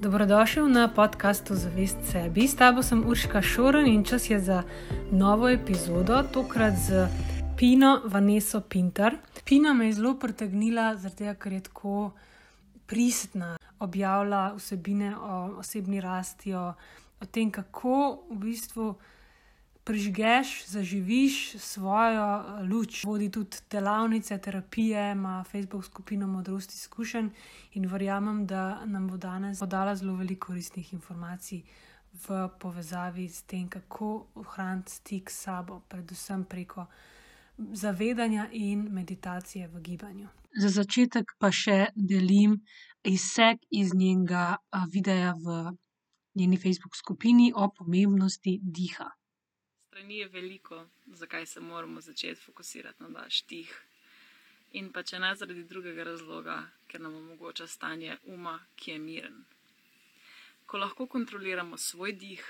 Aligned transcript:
Dobrodošel 0.00 0.68
na 0.68 0.88
podkastu 0.88 1.54
Zavest 1.54 1.98
sebi. 2.10 2.46
S 2.48 2.54
tabo 2.54 2.82
sem 2.82 3.02
Urška 3.06 3.42
Šoren 3.42 3.86
in 3.86 4.04
čas 4.04 4.30
je 4.30 4.38
za 4.40 4.62
novo 5.10 5.48
epizodo, 5.48 6.22
tokrat 6.22 6.74
z 6.74 7.08
Pino 7.56 8.00
Vaneso 8.04 8.60
Pinter. 8.60 9.16
Pina 9.44 9.72
me 9.72 9.86
je 9.86 9.92
zelo 9.92 10.14
pritegnila, 10.14 10.94
zato 10.96 11.34
ker 11.34 11.52
je 11.52 11.60
tako 11.60 12.10
pristna, 12.86 13.56
objavlja 13.78 14.54
vsebine 14.54 15.16
o 15.16 15.58
osebni 15.58 16.00
rasti, 16.00 16.54
o, 16.54 16.74
o 17.20 17.26
tem, 17.26 17.50
kako 17.50 18.22
v 18.30 18.38
bistvu 18.38 18.94
prižgeš, 19.88 20.66
zaživiš 20.66 21.56
svojo 21.56 22.24
eh, 22.40 22.62
luč. 22.68 23.04
Vodi 23.04 23.30
tudi 23.30 23.56
delavnice, 23.70 24.38
terapije, 24.38 25.12
ima 25.12 25.44
Facebook 25.44 25.84
skupino 25.84 26.26
Modrosti 26.26 26.74
izkušenj 26.74 27.28
in 27.72 27.86
verjamem, 27.86 28.46
da 28.46 28.84
nam 28.84 29.08
bo 29.08 29.16
danes 29.16 29.58
podala 29.58 29.96
zelo 29.96 30.16
veliko 30.16 30.46
koristnih 30.46 30.92
informacij 30.92 31.62
v 32.28 32.48
povezavi 32.60 33.28
s 33.28 33.42
tem, 33.42 33.68
kako 33.68 34.26
ohraniti 34.34 34.92
stik 34.92 35.30
s 35.30 35.42
sabo, 35.42 35.80
predvsem 35.88 36.44
preko 36.44 36.86
zavedanja 37.58 38.48
in 38.52 38.88
meditacije 38.92 39.68
v 39.68 39.80
gibanju. 39.80 40.28
Za 40.60 40.68
začetek 40.68 41.32
pa 41.38 41.48
še 41.52 41.86
delim 41.94 42.60
izsek 43.04 43.64
iz 43.70 43.94
njenega 43.94 44.56
eh, 44.56 44.84
videa 44.92 45.32
v 45.32 45.72
njeni 46.34 46.56
Facebook 46.56 46.96
skupini 46.96 47.52
o 47.56 47.70
pomembnosti 47.78 48.60
diha 48.62 49.17
strani 49.98 50.18
je 50.18 50.28
veliko, 50.28 50.86
zakaj 51.06 51.46
se 51.46 51.60
moramo 51.60 52.00
začeti 52.00 52.40
fokusirati 52.40 53.02
na 53.02 53.08
naš 53.08 53.40
tih. 53.42 53.70
In 54.72 54.92
pa 54.92 55.02
če 55.02 55.18
ne 55.18 55.32
zaradi 55.34 55.64
drugega 55.64 56.04
razloga, 56.06 56.54
ker 56.86 57.00
nam 57.00 57.16
omogoča 57.18 57.66
stanje 57.66 58.18
uma, 58.24 58.52
ki 58.76 58.90
je 58.90 58.98
miren. 58.98 59.40
Ko 60.66 60.78
lahko 60.78 61.06
kontroliramo 61.06 61.76
svoj 61.76 62.12
dih, 62.12 62.44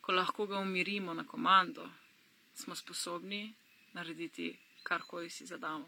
ko 0.00 0.12
lahko 0.12 0.46
ga 0.46 0.58
umirimo 0.58 1.14
na 1.14 1.24
komando, 1.26 1.86
smo 2.54 2.74
sposobni 2.74 3.54
narediti 3.92 4.50
karkoli 4.82 5.30
si 5.30 5.46
zadamo. 5.46 5.86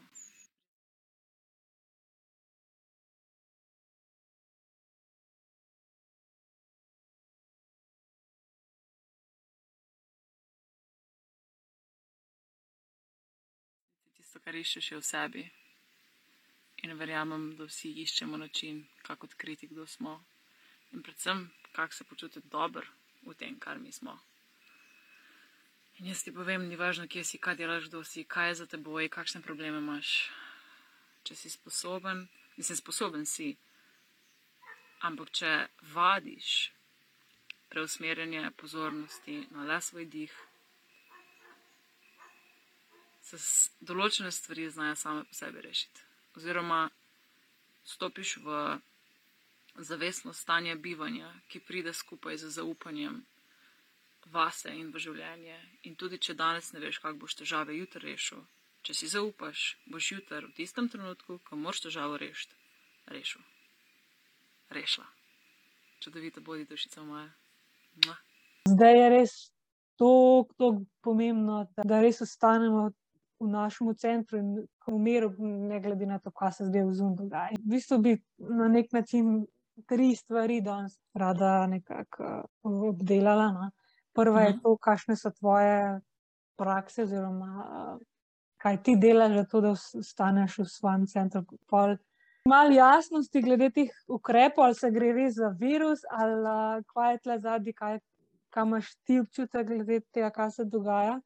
Tisto, 14.37 14.45
kar 14.45 14.55
iščeš 14.55 14.91
v 14.91 15.01
sebi. 15.01 15.51
In 16.83 16.97
verjamem, 16.97 17.55
da 17.57 17.65
vsi 17.65 17.89
iščemo 18.03 18.37
način, 18.37 18.85
kako 19.03 19.25
odkriti, 19.25 19.67
kdo 19.67 19.87
smo. 19.87 20.23
In 20.93 21.01
predvsem, 21.03 21.49
kako 21.73 21.93
se 21.93 22.03
počutiti 22.03 22.47
dobro 22.49 22.85
v 23.25 23.33
tem, 23.33 23.59
kar 23.59 23.79
mi 23.79 23.91
smo. 23.91 24.19
In 25.99 26.07
jaz 26.07 26.23
ti 26.23 26.31
povem, 26.31 26.67
ni 26.69 26.75
važno, 26.75 27.07
kje 27.07 27.23
si, 27.23 27.37
kaj 27.37 27.55
delaš, 27.55 27.89
kdo 27.89 28.03
si, 28.03 28.23
kaj 28.23 28.49
je 28.49 28.55
za 28.55 28.65
te 28.65 28.77
boje, 28.77 29.09
kakšne 29.09 29.41
probleme 29.41 29.79
imaš. 29.79 30.29
Če 31.23 31.35
si 31.35 31.49
sposoben, 31.49 32.27
nisem 32.57 32.77
sposoben 32.77 33.25
si. 33.25 33.57
Ampak 35.01 35.31
če 35.31 35.67
vadiš 35.93 36.71
preusmerjanje 37.69 38.51
pozornosti 38.57 39.47
na 39.51 39.65
le 39.65 39.81
svoj 39.81 40.05
dih, 40.05 40.33
se 43.27 43.69
določene 43.83 44.31
stvari 44.31 44.69
znajo 44.71 44.95
same 44.95 45.23
po 45.27 45.35
sebi 45.35 45.61
rešiti. 45.61 46.03
Oziroma, 46.39 46.87
stopiš 47.83 48.37
v 48.43 48.77
zavestno 49.77 50.33
stanje 50.33 50.75
bivanja, 50.75 51.31
ki 51.47 51.59
pride 51.59 51.93
skupaj 51.93 52.37
z 52.37 52.49
zaupanjem 52.49 53.25
vase 54.31 54.71
in 54.75 54.91
v 54.91 54.99
življenje. 54.99 55.57
In 55.87 55.95
tudi, 55.95 56.19
če 56.19 56.35
danes 56.35 56.71
ne 56.73 56.81
veš, 56.83 57.01
kako 57.03 57.23
boš 57.23 57.37
težave 57.41 57.75
jutri 57.77 58.11
rešil, 58.11 58.43
če 58.83 58.93
si 58.93 59.11
zaupaš, 59.11 59.75
boš 59.87 60.11
jutri 60.11 60.45
v 60.45 60.53
tistem 60.57 60.89
trenutku, 60.91 61.39
ko 61.43 61.59
moraš 61.59 61.87
težavo 61.87 62.17
rešiti, 62.19 62.55
rešil. 63.11 63.43
Rešila. 64.73 65.07
Čudovito 66.03 66.41
bodi 66.41 66.65
dušica 66.67 67.03
moja. 67.03 67.29
Zdaj 68.67 68.97
je 68.99 69.09
res 69.09 69.35
tako 69.97 70.83
pomembno, 71.01 71.63
da 71.83 72.01
res 72.03 72.19
ostanemo 72.21 72.89
v 73.39 73.47
našem 73.47 73.93
centru 73.95 74.39
in 74.39 74.55
v 74.87 74.99
miru, 74.99 75.31
ne 75.39 75.79
glede 75.79 76.05
na 76.05 76.19
to, 76.19 76.31
kaj 76.31 76.51
se 76.51 76.65
zdaj 76.65 76.85
v 76.85 76.93
zunju 76.93 77.15
dogaja. 77.15 77.57
V 77.59 77.69
bistvu 77.75 77.99
bi 78.01 78.17
na 78.37 78.67
nek 78.67 78.91
način 78.93 79.45
tri 79.85 80.15
stvari 80.15 80.61
danes 80.61 80.97
rada 81.13 81.67
nekako 81.67 82.23
uh, 82.63 82.89
obdelala. 82.89 83.51
No. 83.51 83.69
Prva 84.13 84.41
je 84.41 84.49
mhm. 84.49 84.59
to, 84.63 84.77
kakšne 84.77 85.15
so 85.15 85.31
tvoje 85.31 85.99
prakse, 86.57 87.03
oziroma 87.03 87.51
uh, 87.61 87.99
kaj 88.57 88.81
ti 88.83 88.95
delaš, 88.97 89.35
da, 89.35 89.45
to, 89.45 89.61
da 89.61 89.75
ostaneš 90.01 90.57
v 90.57 90.65
svojem 90.65 91.07
centru. 91.07 91.45
Malo 92.47 92.71
jasnosti 92.73 93.41
glede 93.41 93.69
teh 93.69 93.91
ukrepov, 94.07 94.63
ali 94.63 94.75
se 94.75 94.91
gre 94.91 95.11
res 95.13 95.35
za 95.35 95.53
virus, 95.59 96.01
ali 96.09 96.41
uh, 96.41 96.83
kaj 96.93 97.13
je 97.13 97.23
tle 97.23 97.39
zadnji, 97.39 97.73
kaj, 97.73 97.99
kaj 98.49 98.65
imaš 98.65 98.93
ti 99.05 99.19
občutek 99.19 99.67
glede 99.67 100.01
tega, 100.11 100.31
kaj 100.31 100.51
se 100.51 100.65
dogaja 100.65 101.19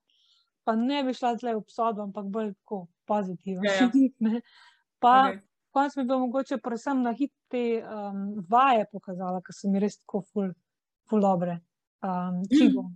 pa 0.63 0.75
ne 0.75 1.03
bi 1.03 1.13
šla 1.13 1.35
zdaj 1.38 1.55
v 1.55 1.61
obsodbo, 1.61 2.05
ampak 2.07 2.25
bolj 2.25 2.53
tako 2.53 2.85
pozitivno. 3.09 3.66
Ja, 3.66 3.73
ja. 3.81 3.89
Pa, 5.01 5.13
okay. 5.31 5.39
konec 5.73 5.95
mi 5.97 6.03
bo 6.05 6.19
mogoče 6.22 6.59
predvsem 6.61 6.99
na 7.01 7.11
hitri 7.17 7.81
um, 7.81 8.19
vaje 8.49 8.85
pokazala, 8.91 9.39
ker 9.41 9.55
so 9.57 9.72
mi 9.73 9.81
res 9.81 9.97
tako 9.97 10.22
ful, 10.22 10.51
ful 11.09 11.23
dobre. 11.25 11.57
Um, 12.05 12.44
bom. 12.75 12.91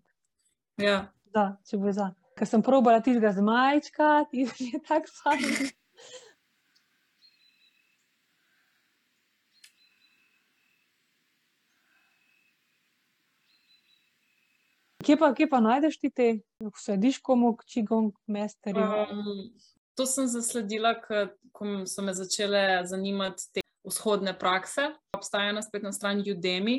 Ja. 0.81 0.99
Da, 1.33 1.47
če 1.65 1.79
bo 1.81 1.93
za. 1.95 2.11
Ker 2.37 2.49
sem 2.49 2.61
probala 2.61 3.01
tistega 3.01 3.31
zmajčka, 3.33 4.11
ti 4.29 4.45
je 4.45 4.83
tako 4.85 5.11
samo. 5.15 5.71
Kje 15.05 15.17
pa, 15.21 15.27
kje 15.37 15.45
pa 15.49 15.59
najdeš 15.61 15.99
ti 16.01 16.09
te, 16.09 16.27
slediš 16.81 17.19
komu, 17.21 17.51
čigom, 17.69 18.09
mesterju? 18.27 18.81
Um, 18.81 19.51
to 19.93 20.05
sem 20.09 20.25
zasledila, 20.27 20.95
ko 20.97 21.65
so 21.85 22.01
me 22.01 22.13
začele 22.17 22.81
zanimati 22.89 23.51
te 23.53 23.61
vzhodne 23.85 24.33
prakse. 24.39 24.87
Obstaja 25.13 25.53
na 25.53 25.61
spletni 25.61 25.91
strani 25.93 26.33
Udemy, 26.33 26.77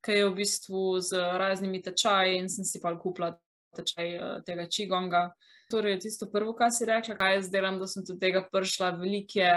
ki 0.00 0.16
je 0.16 0.30
v 0.30 0.32
bistvu 0.38 0.84
z 1.04 1.20
raznimi 1.36 1.82
tečaji 1.84 2.38
in 2.40 2.48
sem 2.48 2.64
si 2.64 2.80
pa 2.80 2.94
kupila 2.96 3.34
tečaj 3.76 4.16
uh, 4.16 4.32
tega 4.46 4.64
čigonga. 4.64 5.28
Torej, 5.68 5.98
tisto 6.06 6.30
prvo, 6.32 6.54
kar 6.56 6.72
si 6.72 6.88
rekla, 6.88 7.18
kaj 7.18 7.34
jaz 7.36 7.50
delam, 7.52 7.76
da 7.76 7.86
sem 7.90 8.06
do 8.08 8.16
tega 8.16 8.46
prišla, 8.48 8.96
velike. 8.96 9.52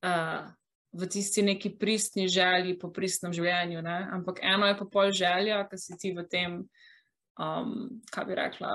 Uh, 0.00 0.48
V 0.92 1.06
tisti 1.08 1.40
neki 1.40 1.70
pristni 1.80 2.26
želji 2.28 2.74
po 2.76 2.90
pristnem 2.92 3.32
življenju. 3.32 3.80
Ne? 3.80 3.94
Ampak 4.12 4.42
eno 4.44 4.66
je 4.68 4.74
pa 4.76 4.84
pol 4.84 5.08
želja, 5.16 5.62
ki 5.64 5.78
si 5.80 5.96
ti 5.96 6.10
v 6.12 6.20
tem 6.28 6.58
um, 7.42 7.74
kaj 8.10 8.24
bi 8.24 8.34
rekla, 8.38 8.72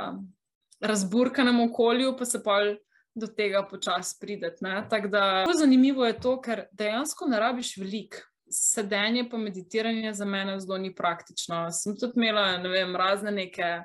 razburkanem 0.79 1.59
okolju, 1.69 2.15
pa 2.19 2.25
se 2.25 2.43
pa 2.43 2.59
do 3.15 3.27
tega 3.27 3.63
počasi 3.69 4.17
prideti. 4.21 4.65
Tako 4.89 5.07
da 5.07 5.45
zanimivo 5.59 6.05
je 6.05 6.19
to, 6.19 6.35
ker 6.41 6.65
dejansko 6.71 7.27
ne 7.27 7.39
rabiš 7.39 7.77
veliko. 7.77 8.25
Sedenje 8.49 9.25
pa 9.29 9.37
meditiranje 9.37 10.13
za 10.13 10.25
mene 10.25 10.59
zelo 10.59 10.77
ni 10.77 10.93
praktično. 10.95 11.65
Sem 11.71 11.97
tudi 11.99 12.13
imela 12.15 12.57
ne 12.57 12.69
vem, 12.69 12.95
razne 12.95 13.31
neke 13.31 13.81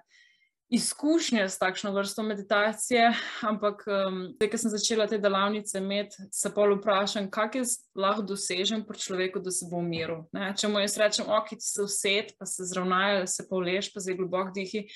izkušnje 0.73 1.49
s 1.49 1.59
takšno 1.59 1.93
vrsto 1.93 2.23
meditacije, 2.23 3.13
ampak 3.45 3.85
um, 3.87 4.23
zdaj, 4.37 4.49
ko 4.51 4.59
sem 4.59 4.73
začela 4.73 5.07
te 5.07 5.19
delavnice 5.21 5.79
imeti, 5.79 6.25
se 6.33 6.49
pa 6.55 6.65
vprašam, 6.71 7.29
kako 7.31 7.61
jaz 7.61 7.75
lahko 7.95 8.25
dosežem 8.31 8.81
pri 8.89 8.99
človeku, 8.99 9.43
da 9.45 9.53
se 9.53 9.69
bo 9.69 9.83
umiril. 9.85 10.25
Če 10.33 10.73
mu 10.73 10.81
jaz 10.81 10.97
rečem, 10.97 11.29
ok, 11.29 11.53
ti 11.53 11.67
se 11.67 11.85
uset, 11.85 12.33
pa 12.39 12.49
se 12.49 12.65
zravnajo, 12.65 13.27
se 13.29 13.45
pa 13.51 13.61
vleš, 13.61 13.93
pa 13.93 14.01
zdaj 14.01 14.17
globok 14.17 14.55
dihi, 14.57 14.87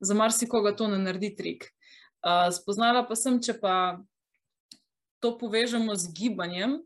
za 0.00 0.16
marsikoga 0.16 0.72
to 0.76 0.88
ne 0.88 1.02
naredi 1.04 1.34
trik. 1.36 1.68
Uh, 2.24 2.48
spoznala 2.56 3.04
pa 3.04 3.14
sem, 3.14 3.36
če 3.36 3.58
pa 3.60 3.76
to 5.20 5.36
povežemo 5.36 5.92
z 6.00 6.14
gibanjem. 6.16 6.78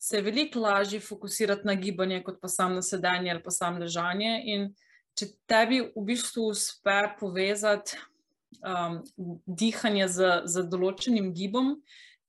Se 0.00 0.16
je 0.16 0.24
veliko 0.24 0.64
lažje 0.64 1.02
fokusirati 1.04 1.68
na 1.68 1.76
gibanje, 1.76 2.22
kot 2.24 2.40
pa 2.40 2.48
samo 2.48 2.80
na 2.80 2.82
sedanje 2.82 3.30
ali 3.30 3.42
pa 3.44 3.52
samo 3.52 3.84
ležanje. 3.84 4.38
In 4.48 4.70
če 5.20 5.28
tebi 5.50 5.82
v 5.92 6.04
bistvu 6.08 6.48
uspe 6.54 6.96
povezati 7.20 7.98
um, 8.64 9.00
dihanje 9.44 10.08
z, 10.08 10.30
z 10.48 10.64
določenim 10.72 11.30
gibom, 11.36 11.74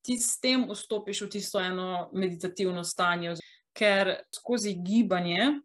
ti 0.04 0.18
s 0.20 0.40
tem 0.42 0.66
vstopiš 0.68 1.26
v 1.26 1.30
tisto 1.38 1.62
eno 1.62 2.10
meditativno 2.12 2.84
stanje, 2.84 3.38
ker 3.78 4.18
skozi 4.34 4.74
gibanje 4.76 5.62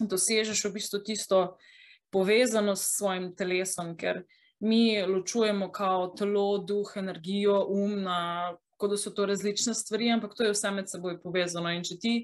dosežeš 0.00 0.64
v 0.66 0.72
bistvu 0.76 1.00
tisto 1.06 1.40
povezanost 2.12 2.84
s 2.84 2.96
svojim 2.98 3.30
telesom, 3.38 3.94
ker 3.96 4.24
mi 4.60 5.00
ločujemo 5.06 5.70
kao 5.72 6.10
telo, 6.18 6.58
duh, 6.58 6.90
energijo, 7.00 7.62
um, 7.70 7.94
na, 8.04 8.18
kot 8.76 8.92
da 8.92 8.98
so 9.00 9.12
to 9.14 9.26
različne 9.30 9.74
stvari, 9.74 10.10
ampak 10.12 10.34
to 10.36 10.44
je 10.44 10.52
vse 10.52 10.74
med 10.74 10.90
seboj 10.90 11.20
povezano. 11.22 11.72
In 11.72 11.86
če 11.86 11.96
ti 12.00 12.14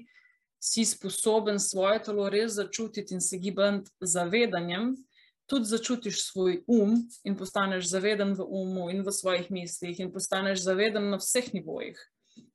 si 0.59 0.85
sposoben 0.85 1.59
svoje 1.59 2.03
telo 2.03 2.29
res 2.29 2.53
začutiti 2.53 3.13
in 3.13 3.21
se 3.21 3.37
gibati 3.37 3.89
z 4.01 4.11
zavedanjem, 4.11 4.95
tudi 5.47 5.65
začutiš 5.65 6.21
svoj 6.23 6.63
um 6.67 7.07
in 7.23 7.35
postaneš 7.37 7.87
zaveden 7.87 8.33
v 8.33 8.43
umu 8.43 8.89
in 8.89 9.01
v 9.01 9.11
svojih 9.11 9.51
mislih, 9.51 9.99
in 9.99 10.11
postaneš 10.11 10.63
zaveden 10.63 11.09
na 11.09 11.17
vseh 11.17 11.53
nivojih. 11.53 11.97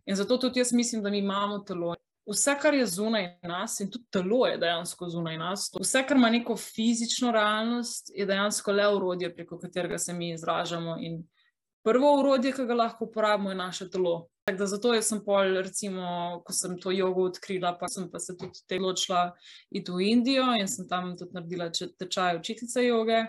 In 0.06 0.16
zato 0.16 0.38
tudi 0.38 0.60
jaz 0.60 0.72
mislim, 0.72 1.02
da 1.02 1.10
mi 1.10 1.19
imamo 1.19 1.58
telo. 1.58 1.94
Vse, 2.26 2.54
kar 2.62 2.75
je 2.75 2.87
zunaj 2.87 3.38
nas, 3.43 3.81
in 3.81 3.90
tudi 3.90 4.05
telo 4.10 4.46
je 4.46 4.58
dejansko 4.58 5.08
zunaj 5.08 5.38
nas, 5.38 5.70
vse, 5.81 6.05
kar 6.06 6.16
ima 6.16 6.31
neko 6.31 6.56
fizično 6.56 7.32
realnost, 7.32 8.12
je 8.14 8.26
dejansko 8.26 8.72
le 8.72 8.87
urodje, 8.94 9.34
preko 9.34 9.58
katerega 9.58 9.98
se 9.98 10.12
mi 10.12 10.31
izražamo. 10.32 10.96
In 11.00 11.25
prvo 11.84 12.12
urodje, 12.20 12.52
ki 12.52 12.67
ga 12.67 12.75
lahko 12.75 13.05
uporabimo, 13.05 13.50
je 13.50 13.56
naše 13.56 13.90
telo. 13.90 14.29
Da, 14.58 14.67
zato 14.67 14.94
sem 15.02 15.20
pol, 15.25 15.55
recimo, 15.62 16.43
ko 16.46 16.52
sem 16.52 16.75
to 16.81 16.90
jogo 16.90 17.29
odkrila, 17.31 17.76
pa 17.79 17.88
sem 17.88 18.08
pa 18.11 18.19
se 18.19 18.34
tudi 18.38 18.64
te 18.67 18.81
odšla 18.82 19.29
iti 19.70 19.93
v 19.93 20.08
Indijo 20.11 20.49
in 20.58 20.69
sem 20.69 20.88
tam 20.88 21.12
tudi 21.17 21.37
naredila 21.37 21.70
tečaj 21.70 22.40
učiteljice 22.40 22.87
joge. 22.87 23.23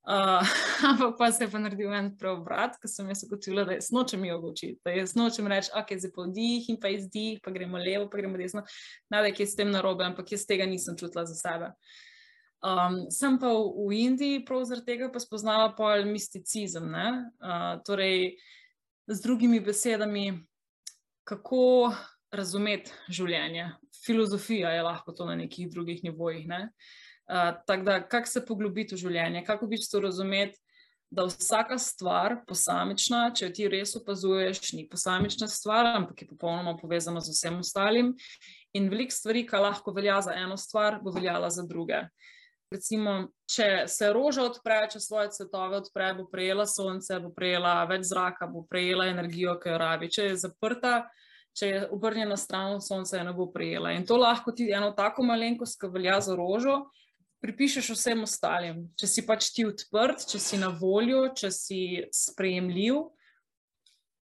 Uh, 0.00 0.40
ampak 0.90 1.18
pa 1.18 1.28
se 1.32 1.44
je 1.44 1.50
pa 1.52 1.58
naredil 1.60 1.92
en 1.92 2.08
preobrat, 2.16 2.78
ker 2.80 2.88
sem 2.88 3.08
jaz 3.12 3.20
ugotovila, 3.26 3.66
da 3.68 3.76
jaz 3.76 3.90
nočem 3.92 4.24
jogo 4.24 4.48
učiti, 4.54 4.80
da 4.84 4.94
jaz 4.96 5.12
nočem 5.14 5.50
reči, 5.52 5.68
ok, 5.76 5.92
zdaj 6.00 6.12
pa 6.14 6.24
vdih 6.24 6.70
in 6.72 6.78
pa 6.80 6.88
izdih, 6.88 7.42
pa 7.44 7.52
gremo 7.52 7.78
levo, 7.78 8.08
pa 8.08 8.22
gremo 8.22 8.40
desno. 8.40 8.64
Ne, 9.12 9.20
da 9.20 9.28
je 9.28 9.46
s 9.46 9.58
tem 9.60 9.68
narobe, 9.70 10.06
ampak 10.08 10.32
jaz 10.32 10.46
tega 10.48 10.64
nisem 10.66 10.96
čutila 10.96 11.26
za 11.28 11.36
sebe. 11.36 11.74
Um, 12.60 13.06
sem 13.08 13.38
pa 13.40 13.48
v, 13.48 13.88
v 13.88 13.98
Indiji 14.04 14.44
prav 14.44 14.66
zaradi 14.68 14.92
tega 14.92 15.08
pa 15.12 15.20
spoznala 15.22 15.70
pol 15.76 16.04
misticizem. 16.04 16.92
Uh, 16.92 17.80
torej, 17.86 18.36
z 19.10 19.18
drugimi 19.24 19.62
besedami, 19.64 20.42
kako 21.24 21.92
razumeti 22.30 22.92
življenje. 23.08 23.70
Filozofija 24.04 24.74
je 24.76 24.82
lahko 24.86 25.12
to 25.16 25.26
na 25.26 25.38
nekih 25.40 25.70
drugih 25.72 26.04
nivojih. 26.04 26.46
Ne? 26.48 26.68
Uh, 27.30 27.56
Tako 27.66 27.86
da, 27.86 28.00
kako 28.04 28.28
se 28.28 28.44
poglobiti 28.46 28.94
v 28.94 29.02
življenje, 29.06 29.44
kako 29.46 29.66
bi 29.70 29.80
to 29.80 30.02
razumeti, 30.04 30.60
da 31.10 31.24
vsaka 31.26 31.74
stvar, 31.78 32.36
posamična, 32.46 33.32
če 33.34 33.48
jo 33.48 33.54
ti 33.54 33.66
res 33.68 33.96
opazuješ, 33.98 34.72
ni 34.78 34.84
posamična 34.86 35.48
stvar, 35.50 35.88
ampak 35.98 36.22
je 36.22 36.28
popolnoma 36.30 36.76
povezana 36.78 37.18
z 37.24 37.34
vsem 37.34 37.56
ostalim. 37.64 38.12
In 38.78 38.86
veliko 38.92 39.16
stvari, 39.16 39.42
ki 39.48 39.58
lahko 39.58 39.90
velja 39.96 40.20
za 40.22 40.36
eno 40.38 40.54
stvar, 40.60 41.00
bo 41.02 41.10
veljala 41.10 41.50
za 41.50 41.66
druge. 41.66 42.04
Recimo, 42.70 43.32
če 43.50 43.88
se 43.90 44.12
roža 44.14 44.44
odpre, 44.46 44.76
če 44.92 45.00
svoje 45.02 45.32
cvetove 45.34 45.80
odpre, 45.80 46.12
bo 46.14 46.28
prejela 46.30 46.68
sonce, 46.70 47.18
bo 47.18 47.32
prejela 47.34 47.80
več 47.90 48.04
zraka, 48.12 48.46
bo 48.46 48.62
prejela 48.70 49.08
energijo, 49.10 49.56
ki 49.58 49.72
jo 49.72 49.80
rabi. 49.82 50.10
Če 50.14 50.28
je 50.28 50.36
zaprta, 50.44 50.92
če 51.58 51.70
je 51.72 51.80
obrnjena 51.90 52.38
stran 52.38 52.76
od 52.76 52.86
sonca, 52.86 53.16
je 53.18 53.26
ne 53.26 53.34
bo 53.34 53.48
prejela. 53.50 53.90
In 53.98 54.06
to 54.06 54.20
lahko 54.20 54.54
ti 54.54 54.68
eno 54.70 54.92
tako 54.94 55.26
malenkost, 55.26 55.80
ki 55.80 55.90
velja 55.90 56.20
za 56.22 56.38
rožo, 56.38 56.78
pripišeš 57.42 57.90
vsem 57.96 58.22
ostalim. 58.22 58.84
Če 58.94 59.10
si 59.10 59.26
pač 59.26 59.50
ti 59.56 59.66
odprt, 59.66 60.28
če 60.30 60.38
si 60.38 60.60
na 60.60 60.70
voljo, 60.70 61.26
če 61.34 61.50
si 61.50 61.82
sprejemljiv, 62.14 63.02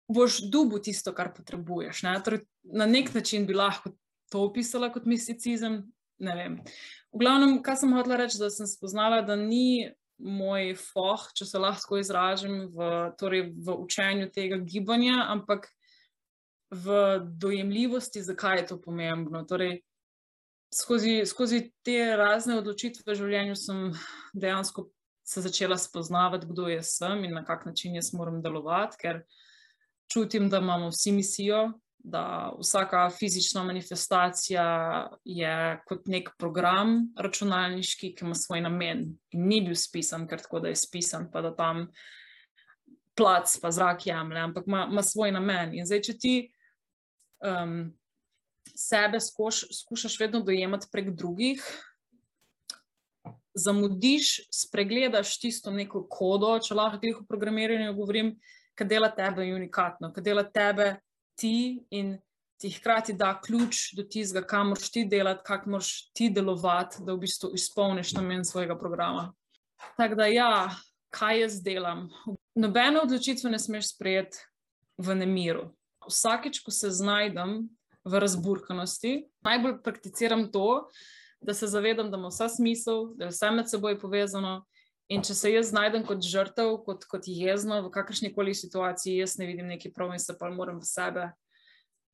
boš 0.09 0.41
dubu 0.51 0.81
tisto, 0.81 1.13
kar 1.13 1.29
potrebuješ. 1.35 2.03
Ne? 2.07 2.17
Torej, 2.25 2.47
na 2.63 2.89
nek 2.89 3.13
način 3.13 3.45
bi 3.45 3.53
lahko 3.53 3.93
to 4.33 4.41
opisala 4.47 4.89
kot 4.89 5.05
misticizem. 5.05 5.83
Ne 6.23 6.35
vem. 6.37 6.57
V 7.13 7.19
glavnem, 7.21 7.57
kaj 7.63 7.81
sem 7.83 7.93
hotela 7.93 8.17
reči, 8.23 8.39
da 8.41 8.49
sem 8.53 8.67
spoznala, 8.69 9.21
da 9.25 9.35
ni 9.39 9.91
moj 10.23 10.73
foh, 10.79 11.25
če 11.35 11.47
se 11.49 11.59
lahko 11.59 11.99
izražam, 11.99 12.67
v, 12.71 12.89
torej 13.19 13.49
v 13.65 13.75
učenju 13.83 14.29
tega 14.31 14.59
gibanja, 14.63 15.25
ampak 15.33 15.67
v 16.73 17.19
dojemljivosti, 17.43 18.23
zakaj 18.23 18.63
je 18.63 18.67
to 18.71 18.79
pomembno. 18.81 19.43
Torej, 19.49 19.81
skozi, 20.73 21.21
skozi 21.29 21.67
te 21.85 21.99
razne 22.17 22.57
odločitve 22.61 23.05
v 23.11 23.19
življenju 23.19 23.57
sem 23.59 23.83
dejansko 24.33 24.87
se 25.23 25.43
začela 25.43 25.77
spoznavati, 25.79 26.47
kdo 26.49 26.67
jaz 26.71 26.97
sem 26.97 27.23
in 27.27 27.35
na 27.37 27.43
kak 27.45 27.65
način 27.65 27.95
jaz 27.95 28.11
moram 28.13 28.41
delovati, 28.43 28.99
ker 28.99 29.21
čutim, 30.11 30.49
da 30.49 30.59
imamo 30.59 30.89
vsi 30.91 31.13
misijo, 31.15 31.61
da 32.03 32.53
vsaka 32.59 33.09
fizična 33.09 33.63
manifestacija 33.63 35.09
je 35.23 35.81
kot 35.87 36.07
nek 36.07 36.29
program 36.37 37.13
računalniški, 37.17 38.11
ki 38.15 38.25
ima 38.25 38.35
svoj 38.35 38.61
namen. 38.61 39.05
In 39.31 39.47
ni 39.47 39.61
bil 39.63 39.75
spisan, 39.79 40.27
ker 40.27 40.41
tako 40.43 40.59
da 40.59 40.73
je 40.73 40.75
spisan, 40.75 41.29
pa 41.31 41.41
da 41.41 41.53
tam 41.55 41.87
plac, 43.15 43.55
pa 43.61 43.71
zrak 43.71 44.07
jemlje, 44.07 44.39
ampak 44.39 44.67
ima, 44.67 44.87
ima 44.91 45.03
svoj 45.03 45.31
namen. 45.31 45.71
In 45.77 45.87
zdaj, 45.87 46.01
če 46.09 46.17
ti 46.19 46.33
um, 47.39 47.93
sebe 48.75 49.21
skoš, 49.23 49.63
skušaš 49.79 50.19
vedno 50.19 50.43
dojemati 50.43 50.91
prek 50.91 51.13
drugih. 51.15 51.63
Zamudiš, 53.55 54.49
spregledaš 54.51 55.37
tisto 55.39 55.71
neko 55.71 56.03
kodo, 56.09 56.57
če 56.59 56.75
lahko 56.75 56.99
teh 56.99 57.15
v 57.15 57.25
programiranju 57.29 57.95
govorim, 57.95 58.35
kaj 58.75 58.91
dela 58.91 59.11
tebe 59.13 59.47
unikatno, 59.55 60.11
kaj 60.11 60.25
dela 60.25 60.43
tebe 60.43 60.97
ti 61.35 61.85
in 61.89 62.17
ti 62.57 62.69
hkrati 62.71 63.13
da 63.13 63.41
ključ 63.41 63.93
do 63.97 64.03
tistega, 64.03 64.47
kam 64.47 64.69
moraš 64.71 64.91
ti 64.91 65.05
delati, 65.05 65.41
kako 65.45 65.69
moraš 65.69 66.11
ti 66.13 66.29
delovati, 66.29 67.03
da 67.03 67.13
v 67.13 67.19
bistvu 67.25 67.49
izpolniš 67.53 68.13
namen 68.13 68.45
svojega 68.45 68.77
programa. 68.79 69.33
Tako 69.97 70.15
da, 70.15 70.25
ja, 70.25 70.69
kaj 71.11 71.41
jaz 71.41 71.61
delam? 71.63 72.07
Nobene 72.55 73.01
odločitve 73.01 73.51
ne 73.51 73.59
smeš 73.59 73.93
sprejeti 73.95 74.37
v 74.97 75.15
nemiru. 75.15 75.67
Vsakič, 76.07 76.61
ko 76.63 76.71
se 76.71 76.91
znajdem 76.91 77.65
v 78.03 78.19
razburkanosti, 78.19 79.25
najbolj 79.43 79.81
prakticiram 79.83 80.47
to, 80.51 80.89
da 81.41 81.53
se 81.53 81.67
zavedam, 81.67 82.11
da 82.11 82.17
ima 82.17 82.31
vse 82.31 82.49
smisel, 82.49 83.09
da 83.15 83.25
je 83.25 83.35
vse 83.35 83.51
med 83.51 83.69
seboj 83.69 83.99
povezano. 83.99 84.63
In 85.11 85.23
če 85.25 85.35
se 85.35 85.51
jaz 85.51 85.71
znajdem 85.73 86.05
kot 86.07 86.23
žrtev, 86.23 86.77
kot, 86.85 87.03
kot 87.11 87.27
jezno 87.27 87.81
v 87.83 87.91
kakršni 87.91 88.31
koli 88.35 88.53
situaciji, 88.55 89.19
jaz 89.19 89.35
ne 89.37 89.49
vidim 89.49 89.67
neki 89.67 89.91
prav 89.91 90.13
in 90.15 90.21
se 90.21 90.35
pa 90.39 90.49
moram 90.49 90.79
v 90.79 90.87
sebe 90.87 91.25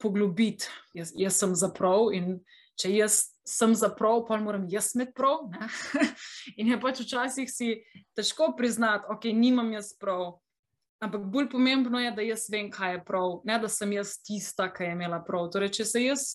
poglobiti. 0.02 0.66
Jaz, 0.98 1.14
jaz 1.18 1.38
sem 1.38 1.54
za 1.56 1.70
prav 1.76 2.10
in 2.18 2.40
če 2.80 2.92
jaz 2.96 3.22
sem 3.48 3.74
za 3.76 3.90
prav, 3.94 4.24
pa 4.28 4.38
moram 4.42 4.66
jaz 4.70 4.94
imeti 4.96 5.14
prav. 5.18 5.50
in 6.60 6.74
je 6.74 6.80
pač 6.82 7.04
včasih 7.04 7.50
si 7.52 7.72
težko 8.18 8.54
priznati, 8.58 9.10
ok, 9.12 9.32
nimam 9.36 9.72
jaz 9.76 9.94
prav. 10.00 10.40
Ampak 11.00 11.30
bolj 11.32 11.48
pomembno 11.54 12.00
je, 12.02 12.12
da 12.12 12.26
jaz 12.26 12.50
vem, 12.52 12.68
kaj 12.72 12.98
je 12.98 13.04
prav, 13.08 13.40
ne 13.48 13.56
da 13.62 13.70
sem 13.72 13.92
jaz 13.96 14.18
tista, 14.26 14.68
ki 14.74 14.90
je 14.90 14.96
imela 14.98 15.22
prav. 15.24 15.48
Torej, 15.54 15.72
če 15.80 15.86
se 15.88 16.04
jaz 16.04 16.26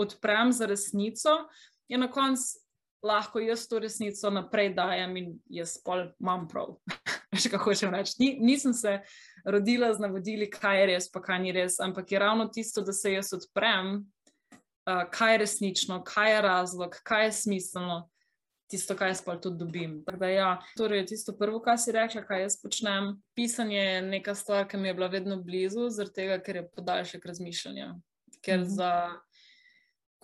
odprem 0.00 0.52
za 0.52 0.68
resnico, 0.70 1.42
je 1.88 2.00
na 2.00 2.08
koncu 2.10 2.63
lahko 3.04 3.40
jaz 3.40 3.68
to 3.68 3.78
resnico 3.78 4.30
naprej 4.30 4.72
dajem 4.74 5.16
in 5.16 5.28
jaz 5.50 5.76
pol 5.84 6.08
imam 6.20 6.48
prav. 6.48 6.76
Še 7.42 7.50
kako 7.52 7.72
hočem 7.72 7.92
reči. 7.94 8.14
Ni, 8.18 8.30
nisem 8.40 8.74
se 8.74 8.98
rodila 9.44 9.92
z 9.94 10.00
navodili, 10.00 10.48
kaj 10.50 10.80
je 10.80 10.86
res, 10.92 11.10
pa 11.12 11.20
kaj 11.24 11.40
ni 11.42 11.52
res, 11.52 11.80
ampak 11.82 12.12
je 12.12 12.22
ravno 12.22 12.48
tisto, 12.48 12.84
da 12.86 12.94
se 12.94 13.12
jaz 13.12 13.32
odprem, 13.36 13.96
uh, 14.86 15.04
kaj 15.12 15.34
je 15.34 15.40
resnično, 15.42 16.00
kaj 16.06 16.32
je 16.32 16.42
razlog, 16.48 16.98
kaj 17.04 17.28
je 17.28 17.38
smiselno. 17.42 18.04
Tisto, 18.72 18.94
kar 18.96 19.10
jaz 19.10 19.20
pa 19.20 19.34
tudi 19.36 19.60
dobim. 19.60 19.98
Da, 20.08 20.28
ja, 20.32 20.46
torej, 20.78 21.04
tisto 21.10 21.34
prvo, 21.36 21.60
kar 21.62 21.76
si 21.78 21.92
rekla, 21.92 22.22
kaj 22.24 22.46
jaz 22.46 22.56
počnem. 22.62 23.10
Pisanje 23.36 23.76
je 23.76 23.98
neka 24.06 24.32
stvar, 24.34 24.64
ki 24.66 24.80
mi 24.80 24.88
je 24.88 24.94
bila 24.96 25.10
vedno 25.12 25.36
blizu, 25.44 25.90
zaradi 25.92 26.16
tega, 26.16 26.38
ker 26.42 26.62
je 26.62 26.64
podaljšek 26.72 27.26
razmišljanja. 27.28 27.92
Ker 28.40 28.58
mm 28.58 28.64
-hmm. 28.64 28.76
za 28.78 28.90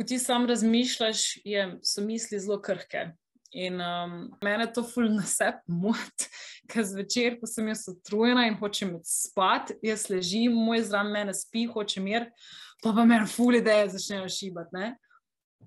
ko 0.01 0.05
ti 0.07 0.19
sam 0.19 0.47
razmišljaš, 0.47 1.37
je, 1.45 1.79
so 1.85 2.01
misli 2.01 2.39
zelo 2.41 2.57
krhke. 2.63 3.11
In 3.53 3.81
um, 3.81 4.31
mene 4.45 4.73
to 4.73 4.83
fulno 4.83 5.23
se 5.27 5.53
moti, 5.67 6.29
ker 6.71 6.87
zvečer, 6.89 7.37
ko 7.41 7.49
sem 7.51 7.69
jaz 7.69 7.83
utrujena 7.91 8.47
in 8.49 8.57
hočem 8.57 8.95
spati, 9.05 9.77
jaz 9.85 10.07
ležim, 10.09 10.57
moj 10.57 10.87
zraven 10.89 11.13
mene 11.13 11.35
spi, 11.37 11.67
hoče 11.69 12.01
mir, 12.01 12.31
pa 12.81 12.95
pa 12.97 13.05
meni 13.05 13.29
fulje, 13.29 13.61
da 13.67 13.75
je 13.83 13.91
začnejo 13.99 14.29
šibati. 14.33 14.77
Ne? 14.79 14.91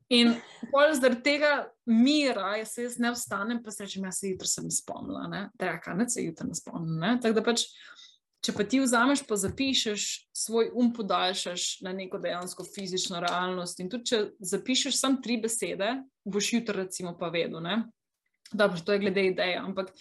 In 0.09 0.33
zaradi 0.97 1.21
tega 1.23 1.51
mira, 1.85 2.55
jaz 2.57 2.73
se 2.73 2.87
jaz 2.87 2.97
ne 3.03 3.13
vstanem, 3.13 3.61
pa 3.63 3.71
se 3.71 3.85
rečem, 3.85 4.09
jaz 4.09 4.23
se 4.23 4.31
jutri 4.31 4.49
sem 4.49 4.71
spomnila, 4.71 5.27
da 5.53 5.75
je 5.75 5.79
kaj, 5.83 5.99
ne 5.99 6.09
se 6.09 6.25
jutri 6.25 6.49
ne 6.49 6.57
spomnim. 6.57 7.19
Tako 7.21 7.37
da 7.37 7.45
pač 7.45 7.67
Če 8.43 8.51
pa 8.51 8.65
ti 8.67 8.81
vzameš, 8.83 9.21
pa 9.23 9.37
zapišeš 9.39 10.05
svoj 10.35 10.73
um, 10.75 10.89
podaljšaš 10.91 11.79
na 11.85 11.93
neko 11.95 12.19
dejansko 12.19 12.65
fizično 12.67 13.21
realnost. 13.23 13.79
In 13.79 13.87
tudi, 13.91 14.09
če 14.11 14.17
zapišeš 14.43 14.97
samo 14.99 15.21
tri 15.23 15.37
besede, 15.39 15.93
boš 16.27 16.49
jutri, 16.57 16.81
recimo, 16.81 17.13
pa 17.19 17.29
vedel. 17.31 17.63
Da, 18.51 18.67
to 18.67 18.91
je 18.91 18.99
glede 18.99 19.23
ideje. 19.29 19.61
Ampak 19.61 19.93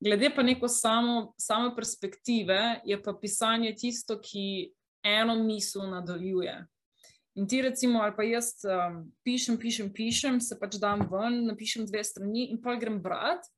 glede 0.00 0.30
pa 0.32 0.42
neko 0.42 0.70
samo, 0.72 1.34
samo 1.36 1.74
perspektive, 1.76 2.80
je 2.88 2.96
pa 3.02 3.12
pisanje 3.12 3.74
tisto, 3.76 4.16
ki 4.24 4.72
eno 5.04 5.36
misel 5.44 5.84
nadaljuje. 5.90 6.54
In 7.34 7.48
ti, 7.48 7.60
recimo, 7.62 8.00
ali 8.00 8.16
pa 8.16 8.24
jaz 8.24 8.54
um, 8.64 9.02
pišem, 9.24 9.58
pišem, 9.60 9.90
pišem, 9.92 10.40
se 10.40 10.56
pač 10.60 10.78
dam 10.80 11.04
ven, 11.12 11.42
napišem 11.48 11.84
dve 11.88 12.02
strani 12.04 12.48
in 12.52 12.60
pa 12.60 12.74
grem 12.80 12.96
brati. 13.04 13.52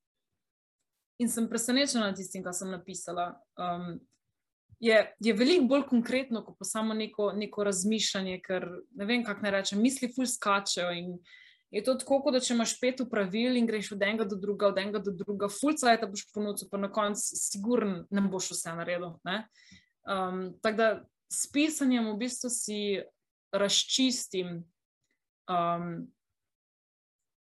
In 1.23 1.31
sem 1.31 1.47
presenečena 1.47 2.09
nad 2.09 2.19
tistim, 2.19 2.43
kar 2.43 2.55
sem 2.55 2.71
napisala. 2.75 3.33
Um, 3.55 4.01
je, 4.81 5.15
je 5.21 5.33
veliko 5.33 5.67
bolj 5.71 5.87
konkretno, 5.89 6.45
kot 6.45 6.59
pa 6.59 6.65
samo 6.65 6.95
neko, 6.95 7.33
neko 7.33 7.65
razmišljanje, 7.65 8.41
ker 8.45 8.69
ne 8.95 9.07
vem, 9.09 9.25
kako 9.25 9.47
naj 9.47 9.55
rečem, 9.59 9.83
misli 9.83 10.11
ful 10.15 10.27
skačejo. 10.27 10.93
Je 11.75 11.83
to 11.83 11.97
tako, 11.99 12.31
da 12.31 12.41
če 12.41 12.55
imaš 12.55 12.77
pet 12.81 13.01
upravil 13.03 13.57
in 13.59 13.67
greš 13.67 13.93
od 13.97 14.03
enega 14.07 14.29
do 14.31 14.37
drugega, 14.39 14.71
od 14.71 14.79
enega 14.79 15.01
do 15.03 15.15
drugega, 15.19 15.51
fulcaj 15.51 15.99
te 16.01 16.07
boš 16.11 16.29
ponudil, 16.35 16.69
pa 16.71 16.79
na 16.79 16.91
koncu, 16.93 17.39
sigurno 17.41 18.05
ne 18.11 18.23
boš 18.31 18.53
vse 18.55 18.77
naredil. 18.79 19.17
Um, 20.05 20.45
tako 20.63 20.77
da 20.77 20.89
s 21.33 21.51
pisanjem 21.51 22.13
v 22.13 22.19
bistvu 22.21 22.51
si 22.53 22.79
razčistim, 23.55 24.61
um, 25.51 26.07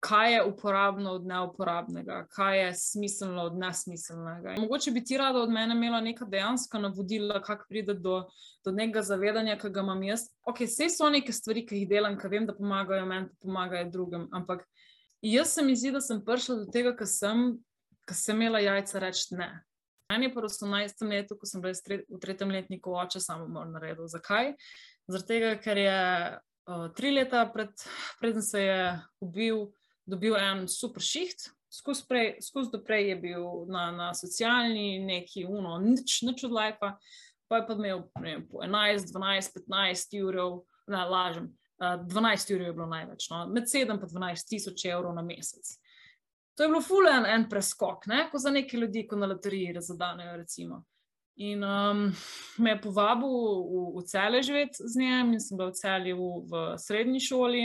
kaj 0.01 0.33
je 0.33 0.45
uporabno 0.45 1.11
od 1.11 1.27
neuporabnega, 1.27 2.27
kaj 2.31 2.61
je 2.61 2.75
smiselno 2.75 3.43
od 3.43 3.59
nesmiselnega. 3.59 4.55
Mogoče 4.59 4.91
bi 4.91 5.05
ti 5.05 5.19
rada 5.19 5.39
od 5.39 5.51
mene 5.51 5.75
imela 5.75 6.01
neka 6.01 6.25
dejanska 6.25 6.79
navodila, 6.79 7.43
kako 7.43 7.65
pride 7.69 7.95
do, 7.95 8.25
do 8.65 8.73
nekega 8.73 9.03
zavedanja, 9.03 9.59
ki 9.59 9.71
ga 9.71 9.81
imam 9.81 10.03
jaz. 10.03 10.29
Ok, 10.47 10.63
vse 10.67 10.89
so 10.95 11.11
neke 11.11 11.33
stvari, 11.33 11.67
ki 11.67 11.83
jih 11.83 11.89
delam, 11.91 12.19
ki 12.19 12.31
vem, 12.31 12.47
da 12.47 12.55
pomagajo 12.55 13.07
meni, 13.07 13.29
pa 13.29 13.47
pomagajo 13.47 13.91
drugim. 13.91 14.29
Ampak 14.33 14.63
jaz 15.23 15.55
se 15.55 15.65
mi 15.67 15.77
zdi, 15.77 15.93
da 15.97 16.01
sem 16.01 16.23
prišla 16.25 16.61
do 16.63 16.69
tega, 16.73 16.95
ker 16.97 17.11
sem, 17.11 17.49
sem 18.13 18.37
imela 18.37 18.63
jajca 18.63 19.03
reči 19.03 19.35
ne. 19.35 19.51
Meni 20.13 20.29
je 20.29 20.35
pa 20.35 20.41
v 20.41 20.49
18. 20.49 21.03
letu, 21.11 21.37
ko 21.37 21.47
sem 21.47 21.61
bila 21.61 21.75
v 21.75 22.21
tretjem 22.23 22.55
letniku 22.55 22.95
oče, 22.97 23.21
samo 23.21 23.49
moram 23.49 23.75
narediti. 23.75 24.07
Zakaj? 24.15 24.55
Zaradi 25.09 25.29
tega, 25.29 25.51
ker 25.61 25.81
je 25.83 25.99
uh, 26.71 26.87
tri 26.97 27.11
leta 27.13 27.43
pred, 27.53 27.75
preden 28.21 28.43
se 28.43 28.63
je 28.63 28.79
ubil, 29.21 29.67
dobil 30.09 30.37
en 30.41 30.67
super 30.69 31.05
šiht, 31.05 31.51
skozi, 31.73 32.05
prej, 32.09 32.29
skozi 32.45 32.73
doprej 32.73 33.11
je 33.13 33.17
bil 33.23 33.47
na, 33.69 33.91
na 33.93 34.09
socialni, 34.15 34.99
neki 35.05 35.45
uno, 35.49 35.79
nič, 35.83 36.23
nič 36.27 36.45
od 36.49 36.55
lajpa, 36.57 36.95
pa 37.49 37.61
je 37.61 37.67
pa 37.69 37.77
imel 37.77 38.05
vem, 38.21 38.45
po 38.49 38.63
11, 38.65 39.13
12, 39.13 39.61
15 39.69 40.17
ur, 40.25 40.41
ne 40.89 41.05
lažem, 41.09 41.51
uh, 41.83 41.99
12 42.09 42.55
ur 42.55 42.65
je 42.67 42.73
bilo 42.73 42.89
največ, 42.89 43.29
no? 43.33 43.45
med 43.53 43.69
7 43.69 43.95
in 43.95 44.01
12 44.05 44.49
tisoč 44.49 44.85
evrov 44.89 45.15
na 45.17 45.25
mesec. 45.25 45.77
To 46.57 46.65
je 46.65 46.71
bilo 46.73 46.83
fulen 46.83 47.27
en 47.29 47.45
preskok, 47.49 48.09
ne? 48.11 48.25
ko 48.33 48.41
za 48.43 48.51
neke 48.51 48.77
ljudi, 48.77 49.07
ko 49.07 49.17
na 49.17 49.29
loteriji 49.31 49.77
razdanejo. 49.77 50.81
In 51.39 51.63
um, 51.63 52.01
me 52.59 52.73
je 52.73 52.81
povabil 52.83 53.31
v, 53.31 53.83
v 53.95 54.03
cele 54.11 54.43
živeti 54.43 54.83
z 54.83 54.99
njim, 54.99 55.37
in 55.37 55.41
sem 55.41 55.59
bil 55.59 55.71
v 55.71 55.79
celi 55.79 56.17
v, 56.19 56.33
v 56.51 56.65
srednji 56.83 57.21
šoli, 57.23 57.63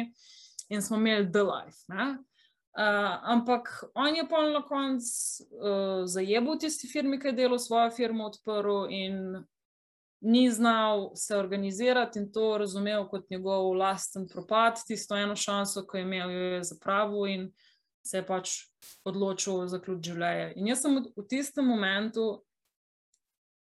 in 0.69 0.81
smo 0.81 0.99
imeli 1.01 1.31
The 1.31 1.41
Life. 1.41 1.81
Uh, 2.73 3.19
ampak 3.29 3.83
on 3.93 4.15
je 4.15 4.23
pa 4.29 4.39
na 4.49 4.63
koncu 4.65 5.05
uh, 5.05 6.05
zajebil 6.09 6.57
tisti 6.57 6.87
firmi, 6.89 7.19
ki 7.21 7.29
je 7.29 7.37
delal 7.43 7.59
svojo 7.61 7.91
firmo 7.93 8.25
odprl 8.25 8.87
in 8.89 9.43
ni 10.23 10.49
znal 10.51 11.11
se 11.15 11.37
organizirati 11.37 12.19
in 12.19 12.31
to 12.31 12.57
razumel 12.57 13.05
kot 13.09 13.29
njegov 13.29 13.73
lasten 13.77 14.25
propad, 14.27 14.79
tisto 14.87 15.17
eno 15.17 15.35
šanso, 15.35 15.83
ki 15.85 15.97
je 15.97 16.01
imel, 16.01 16.31
jo 16.31 16.39
je 16.39 16.63
zapravil 16.63 17.27
in 17.27 17.51
se 18.05 18.17
je 18.17 18.25
pač 18.25 18.55
odločil 19.05 19.67
za 19.67 19.79
ključ 19.79 20.09
življenja. 20.09 20.53
In 20.55 20.67
jaz 20.67 20.81
sem 20.81 20.97
v 20.97 21.25
tistem 21.29 21.67
momentu 21.67 22.25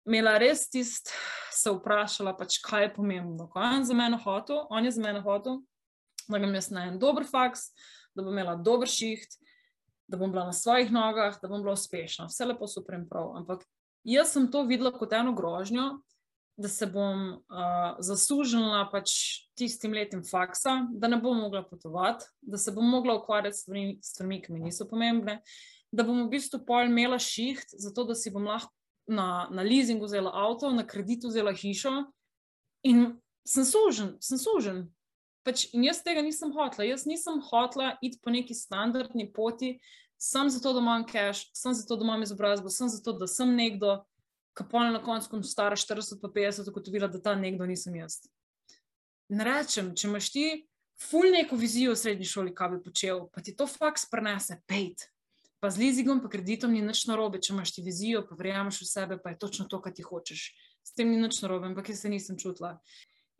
imela 0.08 0.38
res 0.40 0.66
tist, 0.72 1.12
se 1.52 1.70
vprašala, 1.70 2.32
pač, 2.36 2.58
kaj 2.64 2.88
je 2.88 2.94
pomembno. 2.96 3.48
Ko 3.52 3.60
je 3.60 3.76
on 3.78 3.84
za 3.84 3.94
mene 3.94 4.18
hotel, 4.24 4.64
on 4.70 4.84
je 4.84 4.94
za 4.96 5.02
mene 5.04 5.20
hotel, 5.20 5.60
da 6.28 6.40
imam 6.40 6.54
jaz 6.54 6.70
na 6.72 6.88
en 6.88 6.98
dober 6.98 7.28
faks 7.28 7.70
da 8.18 8.26
bom 8.26 8.34
imela 8.34 8.56
dober 8.58 8.90
šiht, 8.90 9.38
da 10.08 10.18
bom 10.18 10.32
bila 10.32 10.48
na 10.48 10.52
svojih 10.56 10.90
nogah, 10.92 11.36
da 11.42 11.48
bom 11.48 11.62
bila 11.62 11.76
uspešna. 11.78 12.26
Vse 12.26 12.48
lepo, 12.48 12.66
super 12.66 12.98
in 12.98 13.06
prav. 13.08 13.30
Ampak 13.38 13.62
jaz 14.04 14.32
sem 14.34 14.50
to 14.50 14.64
videla 14.66 14.90
kot 14.92 15.12
eno 15.14 15.34
grožnjo, 15.36 16.00
da 16.58 16.68
se 16.68 16.88
bom 16.90 17.36
uh, 17.38 17.98
zaslužila 18.02 18.88
pač 18.90 19.12
tistim 19.54 19.94
letim 19.94 20.24
faksa, 20.26 20.80
da 20.90 21.06
ne 21.08 21.20
bom 21.22 21.38
mogla 21.38 21.62
potovati, 21.62 22.26
da 22.42 22.58
se 22.58 22.74
bom 22.74 22.88
mogla 22.90 23.14
ukvarjati 23.20 23.56
s 23.56 23.68
stvarmi, 24.10 24.40
ki 24.42 24.52
mi 24.52 24.64
niso 24.66 24.88
pomembne, 24.90 25.38
da 25.92 26.02
bom 26.02 26.24
v 26.24 26.32
bistvu 26.32 26.64
pol 26.66 26.90
imela 26.90 27.18
šiht, 27.22 27.76
zato 27.78 28.04
da 28.10 28.18
si 28.18 28.34
bom 28.34 28.50
lahko 28.50 28.74
na, 29.06 29.46
na 29.54 29.62
leasingu 29.62 30.10
vzela 30.10 30.34
avto, 30.34 30.72
na 30.74 30.82
kreditu 30.86 31.30
vzela 31.30 31.54
hišo. 31.54 31.92
In 32.90 33.06
sem 33.46 33.64
sužen, 33.64 34.16
sem 34.20 34.38
sužen, 34.38 34.88
Pač, 35.48 35.64
in 35.72 35.86
jaz 35.86 36.02
tega 36.04 36.20
nisem 36.20 36.52
hotla. 36.52 36.84
Jaz 36.84 37.06
nisem 37.08 37.40
hotla 37.40 37.94
iti 38.04 38.20
po 38.20 38.28
neki 38.28 38.52
standardni 38.52 39.30
poti, 39.32 39.78
sem 40.20 40.50
zato, 40.52 40.74
da 40.76 40.82
imam 40.84 41.06
cash, 41.08 41.46
sem 41.56 41.72
zato, 41.72 41.96
da 41.96 42.04
imam 42.04 42.22
izobrazbo, 42.22 42.68
sem 42.68 42.90
zato, 42.92 43.14
da 43.16 43.24
sem 43.30 43.54
nekdo, 43.56 44.02
ki 44.58 44.66
pa 44.68 44.82
na 44.90 45.00
koncu, 45.00 45.40
stara 45.48 45.76
40 45.78 46.20
pa 46.20 46.28
50, 46.34 46.68
ugotovila, 46.68 47.08
da 47.08 47.22
ta 47.22 47.32
nekdo 47.38 47.64
nisem 47.64 47.96
jaz. 47.96 48.18
Ne 49.32 49.46
rečem, 49.46 49.94
če 49.96 50.08
imaš 50.08 50.28
ti 50.34 50.44
ful 51.00 51.30
neko 51.32 51.56
vizijo 51.56 51.94
v 51.94 52.00
srednji 52.00 52.28
šoli, 52.28 52.52
kaj 52.56 52.74
bi 52.74 52.82
počel, 52.84 53.24
pa 53.32 53.40
ti 53.44 53.54
to 53.56 53.68
faks 53.70 54.08
prenese, 54.10 54.58
pejt. 54.68 55.06
Pa 55.62 55.70
z 55.72 55.80
lizigom, 55.80 56.20
pa 56.22 56.28
kreditom 56.30 56.74
ni 56.74 56.82
nič 56.84 57.06
narobe, 57.08 57.40
če 57.40 57.54
imaš 57.54 57.72
ti 57.76 57.82
vizijo, 57.86 58.20
pa 58.26 58.36
verjameš 58.38 58.82
v 58.82 58.90
sebe, 58.90 59.18
pa 59.22 59.32
je 59.32 59.40
točno 59.40 59.64
to, 59.70 59.80
kar 59.82 59.94
ti 59.94 60.04
hočeš. 60.06 60.50
S 60.84 60.92
tem 60.92 61.08
ni 61.08 61.18
nič 61.18 61.40
narobe, 61.40 61.70
ampak 61.70 61.88
jaz 61.88 62.04
se 62.04 62.12
nisem 62.12 62.38
čutila. 62.38 62.76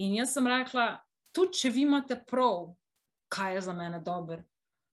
In 0.03 0.17
jaz 0.19 0.33
sem 0.35 0.47
rekla, 0.47 0.99
tudi 1.33 1.61
če 1.61 1.71
vi 1.71 1.85
imate 1.87 2.21
prav, 2.27 2.73
kaj 3.29 3.55
je 3.55 3.65
za 3.69 3.75
mene 3.77 4.01
dobro, 4.05 4.43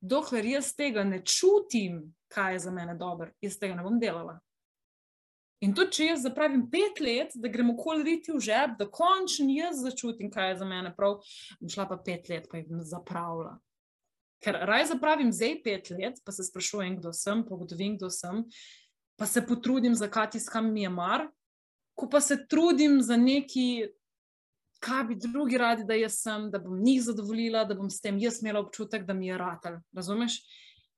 dokler 0.02 0.46
jaz 0.46 0.74
tega 0.76 1.04
ne 1.04 1.22
čutim, 1.26 2.02
kaj 2.32 2.54
je 2.54 2.60
za 2.68 2.72
mene 2.72 2.96
dobro, 3.00 3.32
jaz 3.42 3.58
tega 3.60 3.76
ne 3.76 3.86
bom 3.86 4.00
delala. 4.00 4.40
In 5.64 5.74
tudi 5.74 5.96
če 5.98 6.10
jaz 6.10 6.26
zapravim 6.26 6.66
pet 6.70 7.00
let, 7.02 7.36
da 7.40 7.50
gremo 7.50 7.74
okoli 7.78 8.04
riti 8.06 8.34
v 8.34 8.42
žep, 8.44 8.76
da 8.80 8.90
končno 8.92 9.48
jaz 9.56 9.80
začutim, 9.82 10.30
kaj 10.32 10.52
je 10.52 10.58
za 10.62 10.68
mene 10.68 10.92
prav, 10.96 11.22
bom 11.62 11.72
šla 11.72 11.88
pa 11.90 11.98
pet 11.98 12.30
let, 12.30 12.50
pa 12.52 12.60
jih 12.60 12.68
bom 12.70 12.84
zapravila. 12.86 13.56
Ker 14.44 14.60
raj 14.68 14.90
zapravim 14.92 15.32
zdaj 15.34 15.56
pet 15.64 15.90
let, 15.96 16.20
pa 16.26 16.36
se 16.36 16.44
sprašujem, 16.46 17.00
kdo 17.00 17.14
sem, 17.16 17.42
pogodovim, 17.48 17.96
kdo 17.98 18.12
sem, 18.14 18.44
pa 19.18 19.26
se 19.26 19.42
potrudim, 19.48 19.96
zakaj 19.96 20.36
tiskam 20.36 20.68
mi 20.74 20.84
je 20.84 20.92
mar, 20.92 21.30
ko 21.96 22.10
pa 22.12 22.20
se 22.22 22.38
trudim 22.52 23.00
za 23.02 23.18
neki 23.18 23.88
kaj 24.86 25.04
bi 25.10 25.18
drugi 25.18 25.58
radi, 25.58 25.84
da 25.88 25.98
jaz 25.98 26.20
sem, 26.22 26.50
da 26.54 26.60
bom 26.62 26.78
njih 26.84 27.02
zadovoljila, 27.04 27.66
da 27.66 27.76
bom 27.76 27.90
s 27.90 28.02
tem 28.02 28.20
jaz 28.22 28.42
imela 28.44 28.62
občutek, 28.62 29.06
da 29.06 29.14
mi 29.14 29.28
je 29.28 29.38
ratelj. 29.38 29.80
Razumeš? 29.96 30.40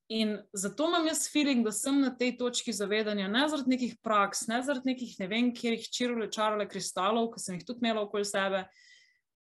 In 0.10 0.38
zato 0.54 0.88
imam 0.88 1.08
jaz 1.08 1.26
feeling, 1.32 1.66
da 1.66 1.72
sem 1.72 2.00
na 2.02 2.14
tej 2.16 2.38
točki 2.40 2.74
zavedanja, 2.74 3.28
ne 3.28 3.48
zaradi 3.52 3.76
nekih 3.76 3.96
praks, 4.04 4.46
ne 4.48 4.62
zaradi 4.64 4.94
nekih 4.94 5.16
ne 5.20 5.28
vem, 5.28 5.50
kjer 5.56 5.76
jih 5.76 5.90
čirule 5.92 6.30
čarale 6.32 6.68
kristalov, 6.70 7.34
ki 7.34 7.44
sem 7.44 7.58
jih 7.58 7.66
tudi 7.68 7.84
imela 7.84 8.06
okoli 8.08 8.28
sebe. 8.28 8.64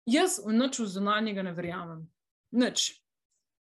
Jaz 0.09 0.41
v 0.45 0.53
noč 0.57 0.83
v 0.83 0.89
zunanjega 0.89 1.45
ne 1.47 1.55
verjamem. 1.57 2.05
Nič. 2.61 2.91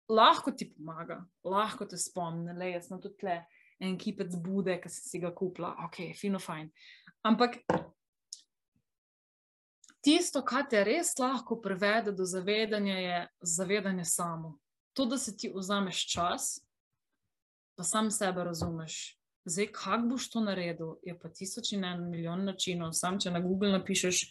Lahko 0.09 0.51
ti 0.57 0.65
pomaga, 0.73 1.19
lahko 1.45 1.85
te 1.85 1.97
spomni, 1.97 2.55
le 2.57 2.71
jaz 2.73 2.89
sem 2.89 3.01
tudi 3.01 3.21
tle 3.21 3.37
en 3.79 3.97
kipec 3.97 4.33
bude, 4.41 4.73
ki 4.81 4.89
si 4.89 5.21
ga 5.21 5.29
kupila, 5.35 5.75
ok, 5.85 6.01
fino, 6.17 6.41
fajn. 6.41 6.71
Ampak 7.29 7.61
tisto, 10.03 10.41
kar 10.45 10.65
te 10.69 10.83
res 10.83 11.13
lahko 11.19 11.59
privede 11.61 12.11
do 12.15 12.25
zavedanja, 12.25 12.97
je 12.97 13.19
zavedanje 13.41 14.05
samo. 14.05 14.57
To, 14.93 15.05
da 15.05 15.17
se 15.17 15.35
ti 15.37 15.51
vzameš 15.55 16.05
čas, 16.13 16.59
da 17.77 17.83
sam 17.83 18.11
sebe 18.11 18.43
razumeš. 18.43 19.15
Zdaj, 19.45 19.67
kako 19.71 20.07
boš 20.07 20.29
to 20.29 20.41
naredil, 20.43 20.95
je 21.03 21.15
pa 21.19 21.29
tisoč 21.29 21.71
in 21.73 21.83
en 21.83 22.09
milijon 22.09 22.43
načinov. 22.45 22.91
Sam, 22.93 23.19
če 23.19 23.31
na 23.31 23.39
Google 23.39 23.71
napišeš, 23.71 24.25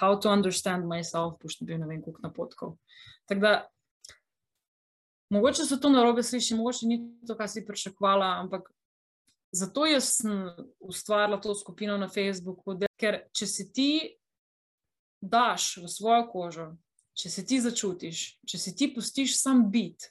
how 0.00 0.16
to 0.20 0.32
understand 0.32 0.88
myself, 0.88 1.36
boš 1.42 1.60
nabil 1.60 1.78
ne 1.82 1.88
vem, 1.90 2.02
koliko 2.02 2.24
napotkov. 2.24 2.76
Tako 3.28 3.40
da, 3.40 3.52
mogoče 5.30 5.68
se 5.68 5.80
to 5.80 5.92
narobe 5.92 6.22
sliši, 6.22 6.56
mogoče 6.56 6.88
ni 6.88 6.98
to, 7.26 7.36
kar 7.36 7.48
si 7.48 7.66
pričakovala, 7.66 8.32
ampak 8.40 8.70
zato 9.52 9.86
jaz 9.86 10.10
sem 10.16 10.48
ustvarila 10.80 11.40
to 11.40 11.54
skupino 11.54 11.98
na 11.98 12.08
Facebooku, 12.08 12.78
ker 12.98 13.20
če 13.36 13.46
si 13.46 13.70
ti 13.72 13.90
daš 15.30 15.76
v 15.82 15.88
svojo 15.88 16.26
kožo, 16.32 16.66
če 17.14 17.30
se 17.30 17.44
ti 17.46 17.60
začutiš, 17.60 18.24
če 18.46 18.58
se 18.58 18.74
ti 18.76 18.90
pustiš 18.94 19.38
sam 19.40 19.68
biti, 19.70 20.10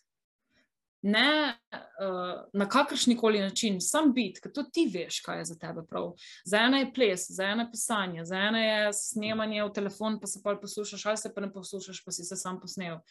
ne 1.03 1.51
uh, 1.51 2.45
na 2.53 2.67
kakršni 2.69 3.17
koli 3.17 3.41
način, 3.43 3.81
sam 3.81 4.13
biti, 4.13 4.41
ker 4.41 4.53
to 4.55 4.63
ti 4.63 4.85
veš, 4.93 5.19
kaj 5.25 5.41
je 5.41 5.45
za 5.51 5.57
tebe 5.59 5.83
prav. 5.89 6.13
Za 6.45 6.61
eno 6.63 6.79
je 6.79 6.93
ples, 6.95 7.25
za 7.29 7.43
eno 7.51 7.65
je 7.65 7.71
pisanje, 7.71 8.25
za 8.25 8.39
eno 8.39 8.61
je 8.61 8.93
snemanje 8.93 9.63
v 9.63 9.73
telefon, 9.75 10.19
pa 10.19 10.27
se 10.27 10.39
pa 10.43 10.55
poslušaš, 10.61 11.05
ali 11.05 11.17
se 11.17 11.33
pa 11.33 11.41
ne 11.41 11.51
poslušaš, 11.53 12.03
pa 12.05 12.11
si 12.11 12.23
se 12.23 12.35
sam 12.39 12.59
posnel. 12.59 13.01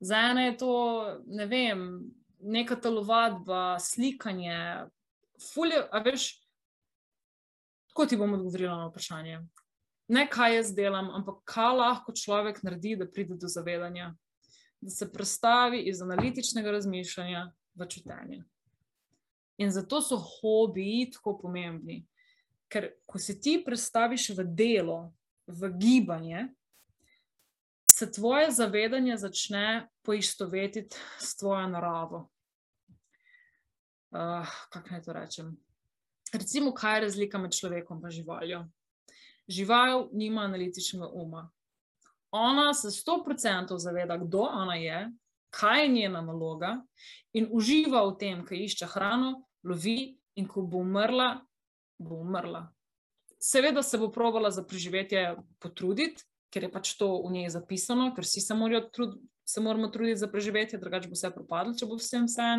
Za 0.00 0.18
eno 0.30 0.46
je 0.46 0.56
to, 0.56 0.74
ne 1.26 1.46
vem, 1.46 1.82
neka 2.40 2.76
telovadba, 2.76 3.78
slikanje, 3.80 4.86
fulje, 5.52 5.82
a 5.90 5.98
veš. 5.98 6.30
Kako 7.90 8.06
ti 8.06 8.16
bom 8.16 8.32
odgovorila 8.34 8.76
na 8.76 8.86
vprašanje? 8.86 9.40
Ne 10.08 10.26
kaj 10.30 10.56
jaz 10.56 10.72
delam, 10.74 11.10
ampak 11.14 11.42
kaj 11.48 11.76
lahko 11.76 12.12
človek 12.12 12.62
naredi, 12.62 12.96
da 12.96 13.06
pride 13.06 13.36
do 13.40 13.48
zavedanja, 13.48 14.14
da 14.80 14.90
se 14.90 15.12
prestavi 15.12 15.84
iz 15.88 16.02
analitičnega 16.02 16.70
razmišljanja 16.70 17.46
v 17.74 17.88
čutenje. 17.88 18.42
In 19.58 19.70
zato 19.70 20.02
so 20.02 20.18
hobiji 20.18 21.10
tako 21.14 21.38
pomembni. 21.38 22.02
Ker 22.68 22.90
ko 23.06 23.18
se 23.18 23.38
ti 23.40 23.60
predstaviš 23.64 24.32
v 24.34 24.44
delo, 24.44 25.14
v 25.46 25.70
gibanje, 25.78 26.48
se 27.86 28.10
tvoje 28.12 28.50
zavedanje 28.50 29.16
začne 29.16 29.88
poistovetiti 30.02 30.96
s 31.20 31.36
tvojo 31.36 31.68
naravo. 31.68 32.28
Uh, 34.10 34.48
kako 34.70 34.90
naj 34.90 35.02
to 35.02 35.12
rečem? 35.12 35.56
Recimo, 36.32 36.74
kaj 36.74 36.96
je 36.96 37.00
razlika 37.00 37.38
med 37.38 37.54
človekom 37.54 38.02
in 38.04 38.10
živaljo? 38.10 38.64
Žival 39.48 40.08
nima 40.12 40.46
analitičnega 40.48 41.08
uma. 41.12 41.50
Ona 42.34 42.72
se 42.74 42.90
sto 42.90 43.20
procentov 43.24 43.78
zaveda, 43.78 44.16
kdo 44.18 44.48
ona 44.50 44.74
je, 44.74 45.10
kaj 45.54 45.82
je 45.82 45.88
njena 45.88 46.20
naloga 46.20 46.82
in 47.32 47.48
uživa 47.52 48.02
v 48.08 48.16
tem, 48.18 48.40
ki 48.46 48.64
išče 48.64 48.88
hrano, 48.90 49.44
lovi 49.62 50.16
in 50.34 50.48
ko 50.50 50.64
bo 50.66 50.82
umrla, 50.82 51.44
bo 51.98 52.18
umrla. 52.24 52.66
Seveda 53.38 53.82
se 53.82 53.98
bo 53.98 54.08
provala 54.10 54.50
za 54.50 54.64
preživetje 54.64 55.36
potruditi, 55.60 56.24
ker 56.50 56.66
je 56.66 56.72
pač 56.72 56.94
to 56.98 57.10
v 57.26 57.32
njej 57.34 57.52
zapisano, 57.54 58.10
ker 58.14 58.24
vsi 58.24 58.40
se, 58.40 58.54
trud, 58.92 59.18
se 59.44 59.60
moramo 59.60 59.88
truditi 59.88 60.18
za 60.18 60.28
preživetje, 60.30 60.78
drugače 60.78 61.08
bo 61.08 61.18
vse 61.18 61.30
propadlo, 61.34 61.74
če 61.74 61.86
bo 61.86 61.98
vsem 61.98 62.26
vse. 62.30 62.50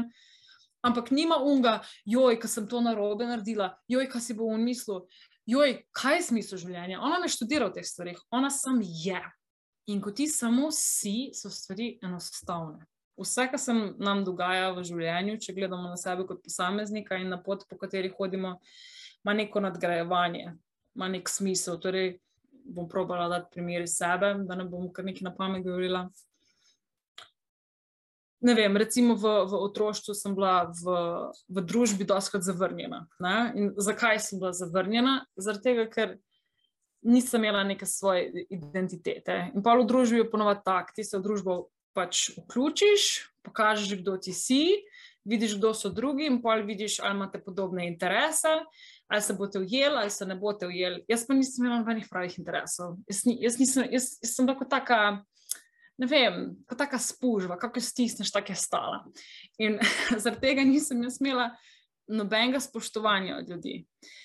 Ampak 0.85 1.09
nima 1.11 1.39
unga, 1.41 1.79
joj, 2.05 2.37
ki 2.39 2.47
sem 2.47 2.67
to 2.69 2.81
narobe 2.85 3.25
naredila, 3.25 3.73
joj, 3.89 4.05
kaj 4.11 4.21
si 4.21 4.35
bo 4.37 4.51
v 4.51 4.59
mislu, 4.61 5.05
joj, 5.45 5.77
kaj 5.95 6.19
je 6.19 6.25
smisel 6.29 6.61
življenja. 6.61 7.01
Ona 7.03 7.19
ne 7.21 7.29
študira 7.31 7.69
v 7.69 7.77
teh 7.77 7.87
stvarih, 7.87 8.19
ona 8.33 8.49
sam 8.53 8.81
je. 8.81 9.21
In 9.93 10.01
ko 10.01 10.11
ti 10.15 10.25
samo 10.31 10.71
si, 10.73 11.31
so 11.37 11.51
stvari 11.53 11.95
enostavne. 12.03 12.87
Vse, 13.21 13.45
kar 13.51 13.59
se 13.61 13.73
nam 14.01 14.23
dogaja 14.27 14.71
v 14.75 14.83
življenju, 14.83 15.37
če 15.39 15.53
gledamo 15.55 15.87
na 15.87 15.97
sebe 15.99 16.25
kot 16.27 16.41
posameznika 16.43 17.19
in 17.21 17.29
na 17.31 17.37
pot, 17.41 17.63
po 17.69 17.77
kateri 17.79 18.09
hodimo, 18.11 18.57
ima 19.23 19.35
neko 19.37 19.61
nadgrajevanje, 19.63 20.49
ima 20.97 21.09
nek 21.13 21.29
smisel. 21.31 21.77
Torej, 21.79 22.17
bom 22.65 22.89
probala 22.89 23.29
dati 23.29 23.53
primer 23.53 23.85
iz 23.85 23.95
sebe, 23.99 24.33
da 24.49 24.57
ne 24.57 24.65
bom 24.67 24.89
kar 24.93 25.05
nekaj 25.05 25.29
na 25.29 25.35
pamet 25.37 25.63
govorila. 25.63 26.07
Ne 28.45 28.53
vem, 28.53 28.77
recimo 28.77 29.15
v, 29.17 29.25
v 29.49 29.57
otroštvu 29.65 30.13
sem 30.13 30.35
bila 30.37 30.69
v, 30.69 30.95
v 31.49 31.63
družbi 31.65 32.05
doskrat 32.05 32.45
zavrnjena. 32.45 33.07
Zakaj 33.73 34.21
sem 34.21 34.41
bila 34.41 34.53
zavrnjena? 34.53 35.15
Zaradi 35.33 35.65
tega, 35.65 35.85
ker 35.89 36.17
nisem 37.05 37.41
imela 37.41 37.63
neke 37.65 37.89
svoje 37.89 38.45
identitete. 38.53 39.49
In 39.53 39.65
pa 39.65 39.73
v 39.77 39.87
družbi 39.89 40.21
je 40.21 40.29
ponovadi 40.29 40.61
tak, 40.65 40.93
ti 40.93 41.01
se 41.01 41.17
v 41.17 41.25
družbo 41.25 41.57
pač 41.97 42.35
vključiš, 42.35 43.31
pokažeš, 43.47 44.01
kdo 44.03 44.17
ti 44.21 44.33
si, 44.35 44.83
vidiš, 45.25 45.57
kdo 45.57 45.73
so 45.73 45.89
drugi, 45.89 46.27
in 46.29 46.41
pa 46.43 46.59
vidiš, 46.61 46.99
ali 47.01 47.17
imate 47.17 47.41
podobne 47.41 47.87
interese 47.87 48.61
ali 49.07 49.21
se 49.21 49.33
boste 49.33 49.59
ujeli, 49.59 49.95
ali 49.97 50.09
se 50.09 50.25
ne 50.25 50.35
boste 50.35 50.67
ujeli. 50.67 51.03
Jaz 51.07 51.27
pa 51.27 51.33
nisem 51.33 51.65
imela 51.65 51.79
nobenih 51.79 52.07
pravih 52.09 52.39
interesov. 52.39 52.97
Jaz, 53.09 53.25
ni, 53.25 53.37
jaz, 53.41 53.59
nisem, 53.59 53.85
jaz, 53.91 54.15
jaz 54.23 54.31
sem 54.33 54.47
tako 54.47 54.65
taka, 54.65 55.21
ne 55.97 56.07
vem, 56.09 56.41
kot 56.67 56.79
taka 56.79 56.99
spužva, 56.99 57.57
kako 57.59 57.81
stisneš, 57.81 58.31
tako 58.31 58.53
je 58.53 58.59
stala. 58.59 59.03
In 59.61 59.79
zaradi 60.23 60.41
tega 60.41 60.65
nisem 60.67 61.03
jaz 61.03 61.19
imela 61.21 61.49
nobenega 62.07 62.59
spoštovanja 62.61 63.37
od 63.39 63.49
ljudi. 63.49 63.79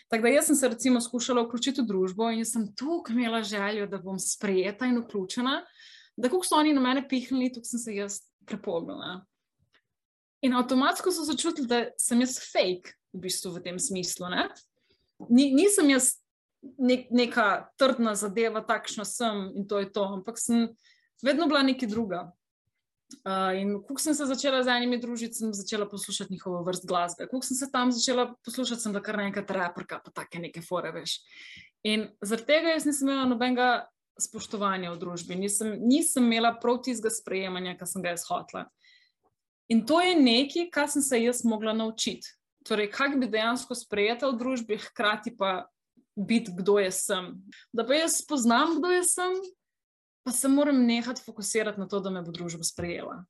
Tako 0.09 0.23
da 0.23 0.35
jaz 0.35 0.51
sem 0.51 0.57
se 0.57 0.69
recimo 0.69 1.01
skušala 1.01 1.47
vključiti 1.47 1.81
v 1.81 1.89
družbo 1.89 2.29
in 2.31 2.45
sem 2.45 2.67
tukaj 2.77 3.17
imela 3.17 3.43
željo, 3.43 3.87
da 3.87 3.99
bom 3.99 4.19
sprejeta 4.19 4.87
in 4.87 4.99
vključena, 5.01 5.61
da 6.17 6.29
kako 6.29 6.45
so 6.45 6.59
oni 6.61 6.75
na 6.77 6.81
mene 6.81 7.07
pihnili, 7.09 7.53
tukaj 7.53 7.73
sem 7.73 7.81
se 7.81 7.95
jaz 7.95 8.19
prepognila. 8.47 9.23
In 10.43 10.57
avtomatsko 10.57 11.13
so 11.13 11.25
začutili, 11.25 11.69
da 11.69 11.85
sem 12.01 12.21
jaz 12.21 12.39
fake 12.53 12.97
v 13.13 13.25
bistvu 13.25 13.55
v 13.55 13.63
tem 13.65 13.79
smislu. 13.79 14.29
Ne? 14.33 14.49
ni, 15.29 15.51
nisem 15.55 15.91
jaz 15.91 16.15
nek, 16.79 17.09
neka 17.13 17.47
trdna 17.81 18.15
zadeva, 18.19 18.63
takšna 18.65 19.05
sem 19.09 19.51
in 19.57 19.69
to 19.69 19.83
je 19.83 19.91
to, 19.93 20.07
ampak 20.07 20.41
sem 20.41 20.71
vedno 21.23 21.49
bila 21.51 21.63
nekaj 21.67 21.89
druga. 21.89 22.29
Uh, 23.27 23.51
in 23.59 23.73
ko 23.83 23.97
sem 23.99 24.15
se 24.15 24.27
začela 24.27 24.63
z 24.63 24.71
enimi 24.71 25.01
družiti, 25.03 25.35
sem 25.35 25.55
začela 25.55 25.89
poslušati 25.91 26.31
njihovo 26.33 26.63
vrst 26.63 26.87
glasbe. 26.87 27.27
Ko 27.27 27.41
sem 27.43 27.59
se 27.59 27.67
tam 27.73 27.91
začela 27.93 28.29
poslušati, 28.45 28.83
sem 28.83 28.93
bila 28.95 29.03
kar 29.03 29.19
naenkrat 29.19 29.51
reprka, 29.51 29.99
pa 30.05 30.13
take 30.15 30.39
neke 30.39 30.63
fore, 30.63 30.93
veš. 30.95 31.19
In 31.83 32.07
zaradi 32.23 32.47
tega 32.53 32.77
jaz 32.77 32.87
nisem 32.87 33.09
imela 33.09 33.27
nobenega 33.27 33.71
spoštovanja 34.21 34.93
v 34.93 35.01
družbi, 35.01 35.35
nisem, 35.41 35.75
nisem 35.83 36.29
imela 36.29 36.53
prav 36.63 36.83
tistega 36.87 37.11
sprejemanja, 37.11 37.75
kar 37.81 37.89
sem 37.91 38.05
ga 38.05 38.15
izhotla. 38.15 38.69
In 39.73 39.83
to 39.87 39.99
je 40.05 40.15
nekaj, 40.15 40.69
kar 40.71 40.91
sem 40.93 41.03
se 41.03 41.19
jaz 41.19 41.43
mogla 41.45 41.75
naučiti 41.75 42.31
torej, 42.67 42.91
kako 42.91 43.19
bi 43.19 43.29
dejansko 43.29 43.75
sprejela 43.75 44.31
v 44.31 44.39
družbi, 44.39 44.79
hkrati 44.79 45.35
pa 45.37 45.67
biti, 46.17 46.53
kdo 46.59 46.79
jaz 46.79 47.05
sem. 47.07 47.33
Da 47.73 47.87
pa 47.87 47.97
jaz 47.97 48.21
spoznam, 48.21 48.77
kdo 48.79 48.93
jaz 48.93 49.15
sem, 49.17 49.37
pa 50.25 50.33
se 50.33 50.49
moram 50.49 50.85
nehati 50.87 51.23
fokusirati 51.25 51.81
na 51.81 51.89
to, 51.89 52.01
da 52.01 52.11
me 52.11 52.23
bo 52.23 52.33
družba 52.33 52.65
sprejela. 52.65 53.25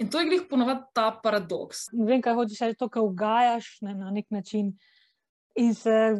In 0.00 0.10
to 0.10 0.20
je 0.20 0.26
glih 0.26 0.46
ponovadi 0.50 0.82
ta 0.94 1.10
paradoks. 1.22 1.86
Ne 1.92 2.06
vem, 2.08 2.22
kaj 2.22 2.34
hočeš 2.38 2.62
reči, 2.64 2.78
to, 2.78 2.88
kar 2.90 3.04
ugajaš 3.06 3.76
ne, 3.86 3.94
na 3.94 4.10
nek 4.10 4.30
način 4.30 4.72
in 5.58 5.74
se 5.74 6.16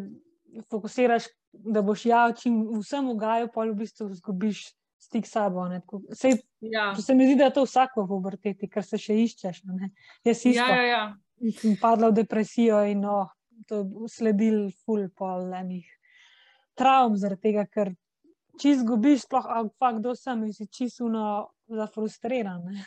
fokusiraš, 0.70 1.26
da 1.52 1.82
boš 1.82 2.06
ja, 2.06 2.26
čim 2.36 2.60
vsem 2.80 3.08
ugajal, 3.10 3.48
pa 3.54 3.64
v 3.68 3.74
bistvu 3.80 4.10
izgubiš 4.12 4.66
stik 5.02 5.26
s 5.26 5.34
sabo. 5.34 5.64
Sej, 6.14 6.38
ja. 6.60 6.92
Se 6.94 7.14
mi 7.14 7.26
zdi, 7.26 7.36
da 7.40 7.48
je 7.48 7.56
to 7.58 7.64
vsako 7.66 8.06
v 8.06 8.16
obrteti, 8.20 8.68
ker 8.70 8.84
se 8.86 9.00
še 9.00 9.16
iščeš. 9.24 9.64
Jaz 10.24 10.44
isto. 10.46 10.60
Ja, 10.60 10.68
ja, 10.68 10.86
ja 10.86 11.04
sem 11.50 11.76
padla 11.80 12.10
v 12.10 12.22
depresijo 12.22 12.82
in 12.86 13.02
no, 13.02 13.26
to 13.66 14.06
sledil 14.10 14.70
ful 14.84 15.08
pol 15.16 15.50
enih 15.56 15.86
travm, 16.78 17.16
zaradi 17.18 17.50
tega, 17.50 17.66
ker 17.66 17.92
če 18.60 18.74
izgubiš, 18.76 19.26
sploh 19.26 19.46
pa 19.78 19.92
kdo 19.96 20.14
sem 20.18 20.44
in 20.46 20.52
si 20.52 20.66
čisto 20.66 21.08
zafrustriran. 21.68 22.64
Ne? 22.68 22.84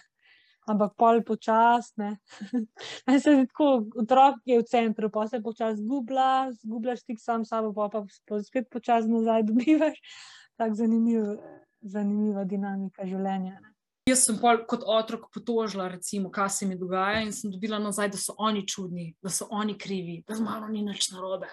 Ampak 0.65 0.95
pol 0.97 1.21
počasne. 1.21 2.17
Otrok 4.01 4.41
je 4.49 4.57
v 4.57 4.65
centru, 4.65 5.11
pa 5.13 5.27
se 5.29 5.41
počasi 5.41 5.83
zgublja, 5.83 6.49
zgubljaš 6.63 7.05
tik 7.05 7.21
sam 7.21 7.45
sabo, 7.45 7.69
pa 7.73 7.89
pa 7.89 8.41
spet 8.41 8.69
počasi 8.73 9.11
nazaj 9.11 9.45
dobivaš. 9.45 10.01
Tako 10.57 10.73
zanimiv, 10.79 11.35
zanimiva 11.81 12.45
dinamika 12.49 13.05
življenja. 13.05 13.59
Ne? 13.59 13.75
Jaz 14.05 14.21
sem 14.27 14.37
kot 14.37 14.83
otrok 14.85 15.31
potožila, 15.33 15.87
recimo, 15.89 16.29
kaj 16.33 16.49
se 16.53 16.65
mi 16.69 16.77
dogaja, 16.77 17.23
in 17.25 17.31
sem 17.33 17.49
dobila 17.49 17.79
nazaj, 17.81 18.11
da 18.13 18.19
so 18.21 18.35
oni 18.37 18.61
čudni, 18.69 19.07
da 19.21 19.33
so 19.33 19.47
oni 19.49 19.73
krivi, 19.77 20.19
da 20.27 20.37
z 20.37 20.45
mano 20.45 20.69
ni 20.69 20.83
nič 20.85 21.09
narobe. 21.13 21.49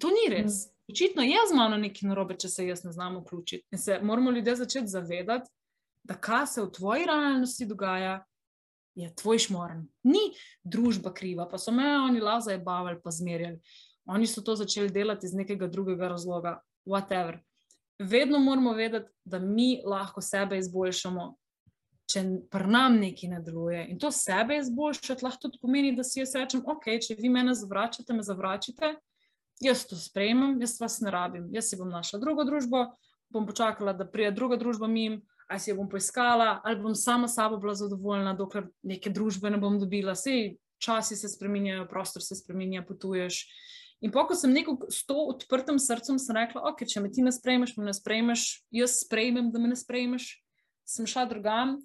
To 0.00 0.08
ni 0.08 0.30
res. 0.32 0.64
Mm. 0.64 0.73
Očitno 0.90 1.22
je 1.22 1.40
z 1.48 1.56
mano 1.56 1.78
nekaj 1.80 2.08
narobe, 2.08 2.36
če 2.38 2.48
se 2.48 2.66
jaz 2.66 2.84
ne 2.84 2.92
znam 2.92 3.16
vključiti. 3.22 3.66
In 3.72 3.78
se 3.78 3.98
moramo 4.02 4.30
ljudje 4.30 4.56
začeti 4.56 4.92
zavedati, 4.92 5.50
da 6.04 6.14
kar 6.14 6.46
se 6.46 6.62
v 6.62 6.70
tvoji 6.72 7.06
realnosti 7.08 7.66
dogaja, 7.66 8.18
je 8.94 9.08
tvoj 9.14 9.38
šmoren. 9.38 9.86
Ni 10.06 10.28
družba 10.62 11.10
kriva, 11.14 11.48
pa 11.50 11.58
so 11.58 11.72
me 11.72 11.86
oni 11.98 12.20
lazaje 12.20 12.58
bavili, 12.58 13.00
pa 13.02 13.10
zmerjali. 13.10 13.58
Oni 14.06 14.26
so 14.26 14.44
to 14.44 14.54
začeli 14.56 14.92
delati 14.92 15.26
iz 15.26 15.34
nekega 15.34 15.66
drugega 15.66 16.08
razloga, 16.12 16.58
whatever 16.86 17.40
vedno 17.98 18.38
moramo 18.38 18.72
vedeti, 18.72 19.10
da 19.24 19.38
mi 19.38 19.82
lahko 19.86 20.20
sebe 20.20 20.58
izboljšamo, 20.58 21.34
če 22.10 22.22
pri 22.50 22.68
nam 22.68 22.98
nekaj 23.00 23.30
ne 23.30 23.40
deluje. 23.40 23.86
In 23.90 23.98
to 23.98 24.10
sebe 24.12 24.58
izboljšati 24.58 25.24
lahko 25.24 25.46
tudi 25.46 25.58
pomeni, 25.62 25.94
da 25.96 26.04
si 26.04 26.20
jaz 26.20 26.34
rečem, 26.34 26.62
ok, 26.66 26.90
če 27.06 27.16
vi 27.18 27.30
mene 27.32 27.54
zavračate, 27.54 28.12
me 28.12 28.22
zavračate, 28.22 28.94
jaz 29.60 29.86
to 29.86 29.96
sprejemam, 29.96 30.56
jaz 30.60 30.78
vas 30.80 31.00
ne 31.00 31.12
rabim, 31.14 31.46
jaz 31.54 31.70
si 31.70 31.78
bom 31.78 31.90
našla 31.90 32.18
drugo 32.22 32.44
družbo, 32.44 32.86
bom 33.30 33.46
počakala, 33.46 33.92
da 33.92 34.06
prije 34.06 34.32
druga 34.34 34.56
družba 34.56 34.88
mim. 34.90 35.22
Ali 35.44 35.60
si 35.60 35.68
jo 35.70 35.76
bom 35.76 35.88
poiskala, 35.92 36.62
ali 36.64 36.80
bom 36.80 36.94
sama 36.96 37.28
sabo 37.28 37.58
bila 37.60 37.74
zadovoljna, 37.76 38.32
dokler 38.32 38.64
neke 38.82 39.10
družbe 39.12 39.50
ne 39.52 39.58
bom 39.60 39.76
dobila. 39.78 40.14
Vse 40.16 40.56
časi 40.80 41.16
se 41.16 41.28
spremenjajo, 41.28 41.84
prostor 41.88 42.24
se 42.24 42.36
spremenja, 42.38 42.82
potuješ. 42.88 43.44
In 44.00 44.12
pa, 44.12 44.24
ko 44.28 44.36
sem 44.36 44.52
neko 44.52 44.78
s 44.92 45.04
to 45.08 45.16
odprtim 45.32 45.78
srcem 45.78 46.16
rekla, 46.36 46.64
ok, 46.70 46.86
če 46.88 47.00
me 47.04 47.10
ti 47.12 47.22
ne 47.24 47.32
sprejmeš, 47.32 47.76
me 47.76 47.84
ne 47.88 47.94
sprejmeš, 47.96 48.64
jaz 48.72 48.98
sprejmem, 49.04 49.52
da 49.52 49.60
me 49.60 49.70
ne 49.72 49.76
sprejmeš, 49.76 50.30
sem 50.88 51.08
šla 51.08 51.24
drugam. 51.30 51.78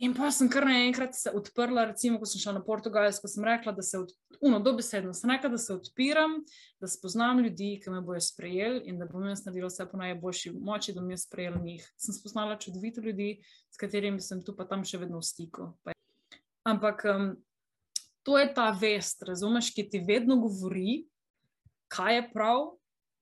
In 0.00 0.14
pa 0.16 0.30
sem 0.32 0.48
kar 0.48 0.64
naenkrat 0.64 1.12
se 1.12 1.28
odprla, 1.36 1.82
recimo, 1.90 2.16
ko 2.16 2.24
sem 2.24 2.40
šla 2.40 2.54
na 2.56 2.62
Portugalsko, 2.64 3.28
sem 3.28 3.44
rekla, 3.44 3.74
da 3.76 3.82
se, 3.84 3.98
od, 4.00 4.12
uno, 4.40 4.60
sem 4.80 5.30
rekla, 5.30 5.50
da 5.52 5.58
se 5.60 5.74
odpiram, 5.74 6.38
da 6.80 6.88
spoznam 6.88 7.42
ljudi, 7.44 7.74
ki 7.84 7.92
me 7.92 8.00
bojo 8.00 8.20
sprejeli 8.24 8.80
in 8.88 8.96
da 8.98 9.04
bom 9.04 9.26
jaz 9.28 9.44
naredila 9.44 9.68
vse 9.68 9.84
po 9.90 10.00
najboljši 10.00 10.54
moči, 10.56 10.94
da 10.96 11.04
me 11.04 11.12
je 11.12 11.18
sprejel 11.20 11.58
njih. 11.60 11.84
Sem 12.00 12.16
spoznala 12.16 12.56
čudovite 12.56 13.04
ljudi, 13.04 13.42
s 13.68 13.76
katerimi 13.76 14.24
sem 14.24 14.40
tu 14.44 14.54
pa 14.56 14.64
tam 14.64 14.86
še 14.88 15.02
vedno 15.02 15.20
v 15.20 15.26
stiku. 15.28 15.68
Ampak 16.64 17.04
um, 17.04 17.34
to 18.24 18.38
je 18.40 18.46
ta 18.56 18.70
vest, 18.72 19.20
razumeš, 19.28 19.68
ki 19.76 19.84
ti 19.90 20.00
vedno 20.00 20.38
govori, 20.40 21.02
kaj 21.92 22.16
je 22.16 22.22
prav, 22.32 22.70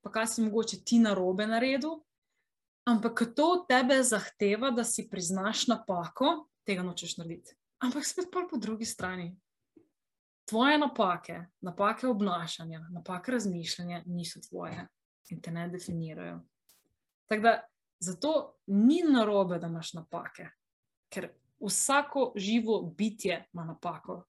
pa 0.06 0.12
kaj 0.14 0.30
si 0.30 0.46
mogoče 0.46 0.78
ti 0.86 1.00
na 1.02 1.16
robe 1.18 1.46
naredil. 1.46 1.98
Ampak 2.86 3.34
to 3.34 3.50
od 3.56 3.66
tebe 3.66 3.98
zahteva, 4.06 4.70
da 4.70 4.86
si 4.86 5.08
priznaš 5.10 5.66
napako, 5.66 6.47
tega 6.68 6.85
nočeš 6.85 7.16
narediti. 7.16 7.57
Ampak 7.81 8.07
spet 8.07 8.28
pa 8.33 8.44
po 8.50 8.57
drugi 8.61 8.85
strani. 8.85 9.37
tvoje 10.48 10.78
napake, 10.78 11.44
napake 11.61 12.07
obnašanja, 12.09 12.87
napake 12.90 13.33
razmišljanja 13.33 14.02
niso 14.07 14.40
tvoje 14.40 14.87
in 15.28 15.40
te 15.42 15.50
ne 15.50 15.68
definirajo. 15.68 16.40
Tako 17.26 17.42
da 17.42 17.52
zato 18.00 18.54
ni 18.66 19.02
narobe, 19.02 19.59
da 19.59 19.66
imaš 19.66 19.92
napake, 19.92 20.48
ker 21.12 21.28
vsako 21.61 22.33
živo 22.37 22.83
bitje 22.96 23.44
ima 23.52 23.64
napako. 23.64 24.24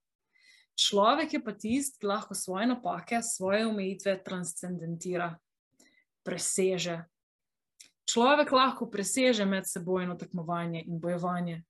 Človek 0.76 1.32
je 1.32 1.44
pa 1.44 1.52
tisti, 1.52 1.98
ki 2.00 2.06
lahko 2.06 2.34
svoje 2.34 2.66
napake, 2.66 3.22
svoje 3.22 3.66
omejitve 3.66 4.22
transcendentira, 4.24 5.38
preseže. 6.24 7.04
Človek 8.12 8.52
lahko 8.52 8.90
preseže 8.90 9.44
medsebojno 9.44 10.14
tekmovanje 10.14 10.84
in 10.86 11.00
bojevanje, 11.00 11.62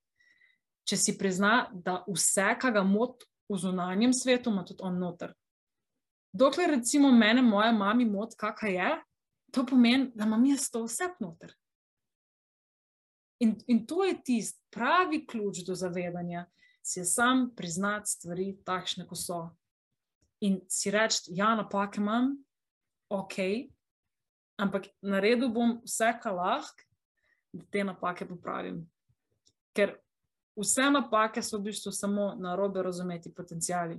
če 0.91 0.99
si 0.99 1.15
prizna, 1.19 1.69
da 1.71 2.01
vse, 2.09 2.49
kar 2.59 2.75
ga 2.75 2.83
moti 2.87 3.29
v 3.51 3.59
zunanjem 3.63 4.13
svetu, 4.15 4.51
ima 4.51 4.65
tudi 4.67 4.83
on 4.87 4.99
noter. 4.99 5.35
Dokler 6.33 6.71
recimo 6.75 7.11
mene, 7.15 7.43
moja 7.43 7.71
mama, 7.73 8.07
moti, 8.07 8.39
kakaj 8.39 8.75
je, 8.75 8.91
to 9.55 9.65
pomeni, 9.67 10.11
da 10.15 10.27
imam 10.27 10.45
jaz 10.47 10.69
to 10.71 10.85
vse 10.87 11.11
noter. 11.23 11.55
In, 13.41 13.57
in 13.73 13.87
to 13.87 14.05
je 14.05 14.19
tisti 14.23 14.61
pravi 14.71 15.25
ključ 15.27 15.63
do 15.67 15.75
zavedanja, 15.75 16.45
si 16.83 17.01
je 17.01 17.07
sam 17.09 17.49
priznati 17.57 18.11
stvari 18.11 18.53
takšne, 18.65 19.07
kot 19.09 19.19
so. 19.19 19.41
In 20.41 20.61
si 20.69 20.91
reči, 20.91 21.33
ja, 21.37 21.55
napake 21.57 22.01
imam, 22.01 22.35
ok, 23.11 23.37
ampak 24.61 24.91
naredil 25.03 25.51
bom 25.53 25.79
vse, 25.85 26.13
kar 26.23 26.37
lahko, 26.37 26.87
da 27.53 27.65
te 27.73 27.85
napake 27.85 28.29
popravim. 28.29 28.85
Ker 29.75 29.97
vse 30.61 30.91
napake 30.91 31.43
so 31.43 31.59
v 31.59 31.71
bistvu 31.71 31.93
samo 31.93 32.35
na 32.39 32.55
robe 32.57 32.83
razumeti 32.83 33.33
potencijali. 33.35 33.99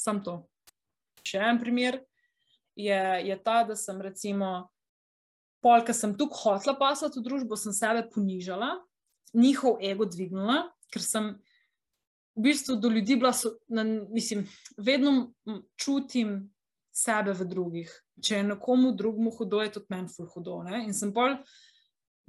Sam 0.00 0.22
to. 0.24 0.42
Še 1.26 1.40
en 1.50 1.58
primer 1.60 2.00
je, 2.76 3.00
je 3.26 3.36
ta, 3.44 3.62
da 3.68 3.76
sem 3.76 4.00
recimo, 4.00 4.70
pol, 5.64 5.84
ker 5.84 5.96
sem 5.96 6.16
tukaj 6.16 6.40
hotla 6.44 6.76
pasati 6.80 7.20
v 7.20 7.26
družbo, 7.26 7.58
sem 7.60 7.74
sebe 7.76 8.06
ponižala, 8.12 8.78
njihov 9.36 9.78
ego 9.84 10.08
dvignila, 10.08 10.62
ker 10.90 11.04
sem 11.04 11.34
v 12.36 12.46
bistvu 12.48 12.78
do 12.80 12.88
ljudi 12.88 13.18
bila, 13.20 13.34
so, 13.36 13.52
na, 13.68 13.84
mislim, 13.84 14.46
vedno 14.78 15.32
čutim 15.76 16.48
sebe 16.92 17.34
v 17.36 17.46
drugih. 17.48 17.92
Če 18.20 18.40
je 18.40 18.46
nekomu 18.54 18.94
drugemu 18.96 19.32
hudo, 19.36 19.60
je 19.64 19.74
tudi 19.76 19.92
meni 19.92 20.08
ful 20.08 20.28
hudo. 20.32 20.62
Ne? 20.66 20.84
In 20.86 20.96
sem 20.96 21.12
pol 21.14 21.36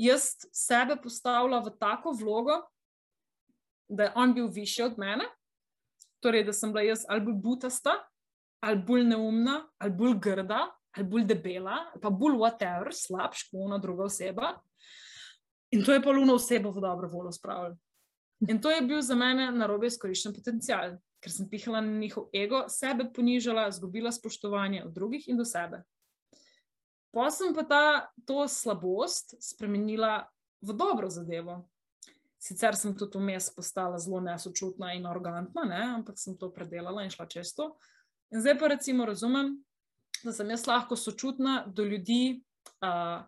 jaz 0.01 0.33
sebe 0.55 0.97
postavila 1.01 1.61
v 1.63 1.73
tako 1.79 2.13
vlogo, 2.17 2.61
da 3.91 4.03
je 4.03 4.13
on 4.15 4.33
bil 4.33 4.47
više 4.47 4.85
od 4.85 4.97
mene, 4.97 5.25
torej 6.19 6.43
da 6.43 6.53
sem 6.53 6.71
bila 6.71 6.83
jaz 6.85 7.05
ali 7.09 7.21
bolj 7.21 7.35
butasta, 7.43 7.91
ali 8.63 8.83
bolj 8.87 9.03
neumna, 9.03 9.67
ali 9.77 9.91
bolj 9.91 10.17
grda, 10.21 10.65
ali 10.97 11.07
bolj 11.07 11.25
debela, 11.25 11.77
pa 12.01 12.09
bolj 12.09 12.35
whatever, 12.39 12.91
slabš, 12.93 13.49
kot 13.49 13.65
ona 13.65 13.77
druga 13.77 14.03
oseba. 14.03 14.55
In 15.71 15.85
to 15.85 15.93
je 15.93 16.01
pa 16.03 16.11
luno 16.11 16.35
osebo 16.35 16.71
v 16.71 16.81
dobro 16.81 17.09
voljo 17.09 17.31
spravljalo. 17.31 17.77
In 18.49 18.61
to 18.61 18.71
je 18.71 18.81
bil 18.81 19.01
za 19.01 19.15
mene 19.15 19.51
narobe 19.51 19.87
izkoriščen 19.87 20.33
potencial, 20.33 20.97
ker 21.21 21.31
sem 21.31 21.49
pihala 21.49 21.81
na 21.81 21.99
njihov 21.99 22.29
ego, 22.33 22.63
sebe 22.69 23.05
ponižala, 23.13 23.67
izgubila 23.69 24.11
spoštovanje 24.11 24.83
od 24.85 24.93
drugih 24.93 25.27
in 25.29 25.37
do 25.37 25.45
sebe. 25.45 25.83
Pa 27.11 27.29
sem 27.31 27.53
pa 27.53 27.63
ta, 27.67 27.83
to 28.25 28.47
slabost 28.47 29.35
spremenila 29.43 30.25
v 30.61 30.73
dobro 30.73 31.09
zadevo. 31.09 31.61
Sicer 32.41 32.75
sem 32.75 32.95
tudi 32.97 33.19
vmes 33.19 33.51
postala 33.53 33.99
zelo 34.01 34.19
nesočutna 34.25 34.95
in 34.97 35.05
arrogantna, 35.05 35.65
ne? 35.69 35.81
ampak 35.99 36.17
sem 36.17 36.37
to 36.37 36.49
predelala 36.53 37.03
in 37.05 37.13
šla 37.13 37.27
često. 37.29 37.75
In 38.33 38.41
zdaj 38.41 38.57
pa 38.57 38.67
recimo 38.71 39.05
razumem, 39.05 39.59
da 40.23 40.33
sem 40.33 40.49
jaz 40.49 40.65
lahko 40.67 40.95
sočutna 40.97 41.65
do 41.67 41.83
ljudi 41.85 42.41
uh, 42.81 43.21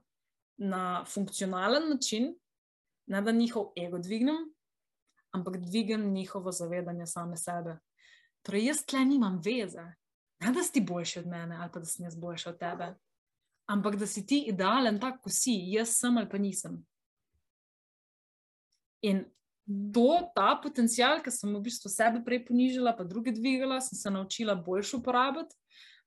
na 0.58 1.06
funkcionalen 1.06 1.90
način, 1.90 2.34
ne 3.08 3.22
da 3.22 3.32
njihov 3.32 3.72
ego 3.78 4.00
dvignem, 4.00 4.50
ampak 5.32 5.58
dvignem 5.58 6.14
njihovo 6.14 6.52
zavedanje 6.52 7.06
same 7.06 7.38
sebe. 7.38 7.78
Torej, 8.42 8.66
jaz 8.66 8.86
tle 8.86 9.06
nimam 9.06 9.42
veze, 9.46 9.84
ne 10.40 10.52
da 10.52 10.64
si 10.64 10.82
boljši 10.82 11.20
od 11.20 11.28
mene 11.28 11.58
ali 11.58 11.72
pa 11.74 11.80
da 11.80 11.86
sem 11.86 12.06
jaz 12.06 12.16
boljši 12.16 12.50
od 12.50 12.58
tebe, 12.60 12.96
ampak 13.70 13.96
da 13.96 14.08
si 14.08 14.26
ti 14.26 14.42
idealen 14.48 15.00
tak, 15.00 15.22
kot 15.22 15.34
si, 15.34 15.54
jaz 15.72 15.94
sem 16.00 16.18
ali 16.18 16.30
pa 16.30 16.38
nisem. 16.38 16.82
In 19.04 19.26
to, 19.94 20.32
ta 20.36 20.56
potencial, 20.60 21.22
ki 21.24 21.32
sem 21.32 21.54
v 21.54 21.64
bistvu 21.64 21.92
sebe 21.92 22.22
prej 22.24 22.44
ponižala, 22.50 22.96
pa 22.98 23.06
druge 23.08 23.32
dvigala, 23.36 23.80
sem 23.82 23.98
se 24.00 24.12
naučila 24.12 24.56
boljš 24.56 24.98
uporabiti, 25.00 25.56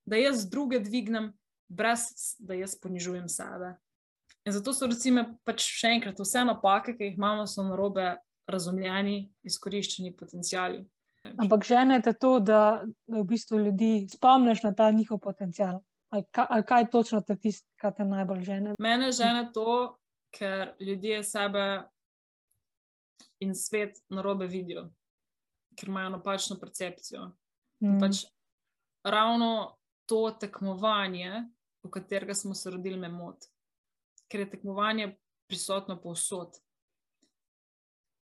da 0.06 0.16
jaz 0.16 0.46
druge 0.48 0.80
dvignem, 0.80 1.32
brez 1.68 2.36
da 2.38 2.54
jaz 2.54 2.76
ponižujem 2.80 3.28
sebe. 3.28 3.74
In 4.46 4.52
zato 4.52 4.72
so, 4.72 4.86
recimo, 4.86 5.24
pač 5.44 5.64
še 5.66 5.96
enkrat, 5.96 6.20
vse 6.22 6.44
napake, 6.46 6.94
ki 6.94 7.10
jih 7.10 7.16
imamo, 7.18 7.48
so 7.50 7.64
narobe 7.66 8.14
razumljeni, 8.46 9.24
izkoriščeni 9.42 10.12
potencijali. 10.14 10.84
Ampak 11.42 11.64
žene 11.66 11.98
te 12.04 12.12
to, 12.14 12.36
da, 12.38 12.84
da 13.10 13.18
v 13.18 13.24
bistvu 13.26 13.58
ljudi 13.64 14.06
spomniš 14.12 14.62
na 14.62 14.70
ta 14.78 14.92
njihov 14.94 15.18
potencial. 15.24 15.80
Ali, 16.14 16.22
ka, 16.30 16.46
ali 16.46 16.62
kaj 16.62 16.86
točno 16.92 17.20
te 17.26 17.34
tisto, 17.34 17.66
kar 17.80 17.96
te 17.96 18.06
najbolj 18.06 18.44
žene? 18.46 18.74
Mene 18.78 19.10
žene 19.12 19.48
to, 19.54 19.96
ker 20.30 20.76
ljudje 20.78 21.24
sebe 21.26 21.66
in 23.40 23.54
svet 23.54 23.98
narobe 24.08 24.46
vidijo, 24.46 24.88
ker 25.76 25.88
imajo 25.88 26.14
napačno 26.16 26.56
percepcijo. 26.60 27.32
Mm. 27.84 27.98
Pač 28.00 28.24
ravno 29.04 29.76
to 30.06 30.30
tekmovanje, 30.40 31.44
v 31.82 31.90
katerega 31.90 32.34
smo 32.34 32.54
se 32.54 32.70
rodili, 32.70 32.98
me 32.98 33.08
moti 33.08 33.48
ker 34.28 34.40
je 34.40 34.50
tekmovanje 34.50 35.16
prisotno 35.48 36.00
povsod. 36.00 36.58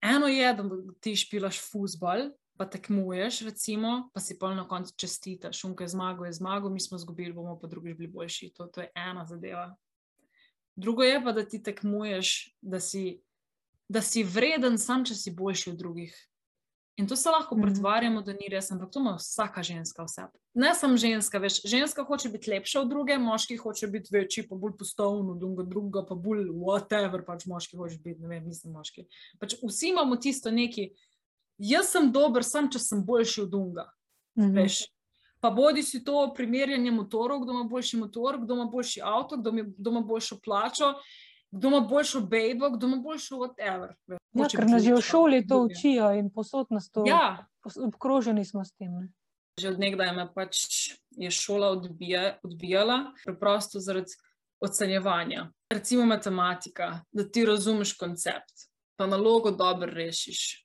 Eno 0.03 0.27
je, 0.27 0.55
da 0.55 0.64
ti 1.01 1.16
špilaš 1.16 1.61
fusbal, 1.70 2.33
pa 2.59 2.66
tekmuješ, 2.70 3.40
recimo, 3.46 4.11
pa 4.14 4.20
si 4.20 4.38
pa 4.38 4.51
na 4.55 4.66
koncu 4.68 4.94
čestitaš, 4.98 5.61
šunke 5.61 5.87
zmago 5.88 6.25
je 6.25 6.33
zmago, 6.33 6.70
mi 6.70 6.81
smo 6.81 6.96
izgubili, 6.96 7.33
bomo 7.33 7.59
pa 7.59 7.66
drugič 7.66 7.96
bili 7.96 8.11
boljši. 8.11 8.53
To, 8.57 8.66
to 8.66 8.81
je 8.81 8.90
ena 8.94 9.25
zadeva. 9.27 9.77
Drugo 10.77 11.03
je 11.03 11.22
pa, 11.25 11.33
da 11.33 11.46
ti 11.48 11.62
tekmuješ, 11.62 12.57
da 12.61 12.81
si, 12.81 13.22
da 13.92 14.00
si 14.02 14.24
vreden, 14.24 14.78
sam 14.81 15.05
če 15.05 15.16
si 15.18 15.33
boljši 15.37 15.72
od 15.74 15.81
drugih. 15.81 16.14
In 17.00 17.09
to 17.09 17.16
se 17.16 17.31
lahko 17.33 17.57
mhm. 17.57 17.62
pretvarjamo, 17.64 18.22
da 18.22 18.35
ni 18.37 18.48
res, 18.52 18.68
ampak 18.72 18.90
to 18.92 19.00
ima 19.00 19.14
vsaka 19.16 19.62
ženska 19.64 20.05
vse. 20.05 20.26
Ne 20.61 20.74
samo 20.76 20.96
ženska, 21.00 21.40
veš, 21.40 21.62
ženska 21.68 22.05
hoče 22.05 22.28
biti 22.35 22.50
lepša 22.52 22.83
od 22.83 22.90
druge, 22.92 23.16
moški 23.18 23.57
hoče 23.57 23.88
biti 23.88 24.12
večji, 24.12 24.44
pa 24.48 24.59
bolj 24.61 24.76
postavljen 24.78 25.31
od 25.33 25.40
drugega, 25.40 25.68
druga 25.70 26.05
pa 26.09 26.14
bolj 26.14 26.50
whatever, 26.50 27.24
pač 27.26 27.46
moški 27.48 27.81
hoče 27.81 27.96
biti, 28.05 28.20
ne 28.20 28.28
vem, 28.35 28.44
nisem 28.48 28.76
moški. 28.76 29.07
Pač 29.40 29.57
vsi 29.62 29.92
imamo 29.94 30.20
tisto 30.20 30.52
neki, 30.52 30.90
jaz 31.72 31.94
sem 31.96 32.12
dober, 32.12 32.44
sam 32.44 32.68
če 32.72 32.81
sem 32.83 33.00
boljši 33.09 33.46
od 33.46 33.52
drugega. 33.57 33.88
Mhm. 34.40 34.57
Veš. 34.61 34.83
Pa 35.42 35.50
bodi 35.50 35.83
si 35.83 36.05
to 36.05 36.28
primerjanje 36.37 36.92
motorov, 36.94 37.40
kdo 37.42 37.57
ima 37.57 37.64
boljši 37.66 37.98
motor, 37.98 38.37
kdo 38.44 38.55
ima 38.55 38.68
boljši 38.70 39.00
avto, 39.02 39.40
kdo 39.40 39.90
ima 39.90 40.05
boljšo 40.07 40.38
plačo 40.44 40.92
kdo 41.52 41.68
ima 41.68 41.80
boljšo 41.80 42.20
bejbo, 42.20 42.70
kdo 42.70 42.86
ima 42.86 42.96
boljšo 42.96 43.36
whatever. 43.36 43.94
Ja, 44.32 44.48
ker 44.48 44.66
nas 44.66 44.82
že 44.82 44.94
v 44.94 45.00
šoli 45.04 45.46
to 45.46 45.60
učijo 45.66 46.12
in 46.16 46.30
posod 46.32 46.66
nas 46.70 46.90
to 46.90 47.04
ja. 47.06 47.44
obkroženi 47.76 48.44
smo 48.44 48.64
s 48.64 48.72
tem. 48.72 48.92
Ne? 48.92 49.08
Že 49.60 49.74
od 49.76 49.78
nekdaj 49.78 50.12
me 50.16 50.26
pač 50.34 50.56
je 51.10 51.30
šola 51.30 51.68
odbija, 51.76 52.38
odbijala, 52.42 53.12
preprosto 53.24 53.80
zaradi 53.80 54.16
ocenjevanja. 54.64 55.50
Recimo 55.72 56.06
matematika, 56.06 57.04
da 57.12 57.28
ti 57.28 57.44
razumeš 57.44 57.92
koncept, 58.00 58.70
pa 58.96 59.06
nalogo 59.06 59.50
dobro 59.50 59.92
rešiš. 59.92 60.64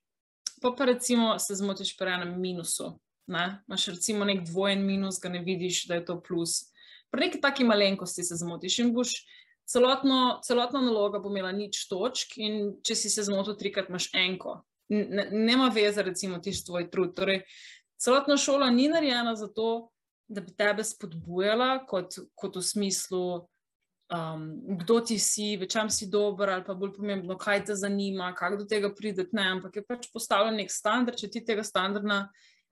Pa 0.62 0.72
pa 0.78 0.86
recimo 0.86 1.40
se 1.40 1.56
zmotiš 1.56 1.98
pri 1.98 2.16
enem 2.16 2.40
minusu. 2.42 2.96
Ne? 3.28 3.60
Imáš 3.68 3.86
recimo 3.86 4.26
nek 4.26 4.46
dvojen 4.48 4.86
minus, 4.86 5.20
ga 5.20 5.30
ne 5.30 5.44
vidiš, 5.44 5.86
da 5.88 6.00
je 6.00 6.06
to 6.06 6.22
plus. 6.24 6.72
Pri 7.12 7.28
neki 7.28 7.42
taki 7.42 7.64
malenkosti 7.64 8.24
se 8.24 8.36
zmotiš 8.36 8.80
in 8.80 8.94
boš 8.94 9.12
celotno, 9.68 10.40
celotna 10.44 10.82
naloga 10.82 11.20
bo 11.20 11.30
imela 11.30 11.52
nič 11.52 11.86
točk, 11.92 12.38
in 12.40 12.78
če 12.86 12.96
si 12.96 13.12
se 13.12 13.26
zmotil 13.28 13.58
trikrat, 13.60 13.92
imaš 13.92 14.10
enko. 14.16 14.62
Ne, 14.94 15.28
nema 15.32 15.68
veze, 15.76 16.04
recimo, 16.04 16.40
ti 16.40 16.54
svoj 16.56 16.88
trud. 16.92 17.14
Torej, 17.18 17.44
celotna 18.00 18.38
šola 18.40 18.70
ni 18.72 18.88
narejena 18.92 19.36
za 19.36 19.52
to, 19.52 19.90
da 20.28 20.44
bi 20.44 20.56
tebe 20.56 20.84
spodbujala, 20.84 21.86
kot, 21.88 22.20
kot 22.36 22.60
v 22.60 22.64
smislu, 22.64 23.24
um, 24.16 24.48
kdo 24.80 25.00
ti 25.08 25.20
si, 25.20 25.54
v 25.60 25.68
čem 25.72 25.92
si 25.92 26.08
dober, 26.12 26.52
ali 26.56 26.68
pa 26.68 26.76
bolj 26.76 26.96
pomembno, 26.96 27.38
kaj 27.40 27.66
te 27.68 27.76
zanima, 27.80 28.34
kako 28.36 28.64
do 28.64 28.68
tega 28.68 28.92
prideti. 28.96 29.36
Ne, 29.36 29.52
ampak 29.58 29.80
je 29.80 29.88
pač 29.88 30.12
postavljen 30.14 30.60
nek 30.64 30.72
standard, 30.72 31.20
če 31.20 31.32
ti 31.32 31.44
tega 31.48 31.64
standarda 31.68 32.28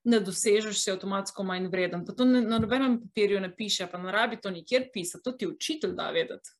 ne 0.05 0.19
dosežeš, 0.21 0.77
si 0.77 0.91
avtomatsko 0.93 1.43
manj 1.43 1.71
vreden. 1.71 2.03
Pa 2.07 2.13
to 2.15 2.27
ne, 2.27 2.43
na 2.45 2.59
nobenem 2.61 2.99
papirju 3.07 3.39
ne 3.41 3.49
piše, 3.55 3.87
pa 3.91 3.99
ne 3.99 4.13
rabi 4.15 4.39
to 4.39 4.51
nikjer 4.53 4.91
pisati, 4.93 5.23
to 5.25 5.33
ti 5.35 5.47
učitelj 5.49 5.95
da 5.97 6.11
vedeti 6.15 6.55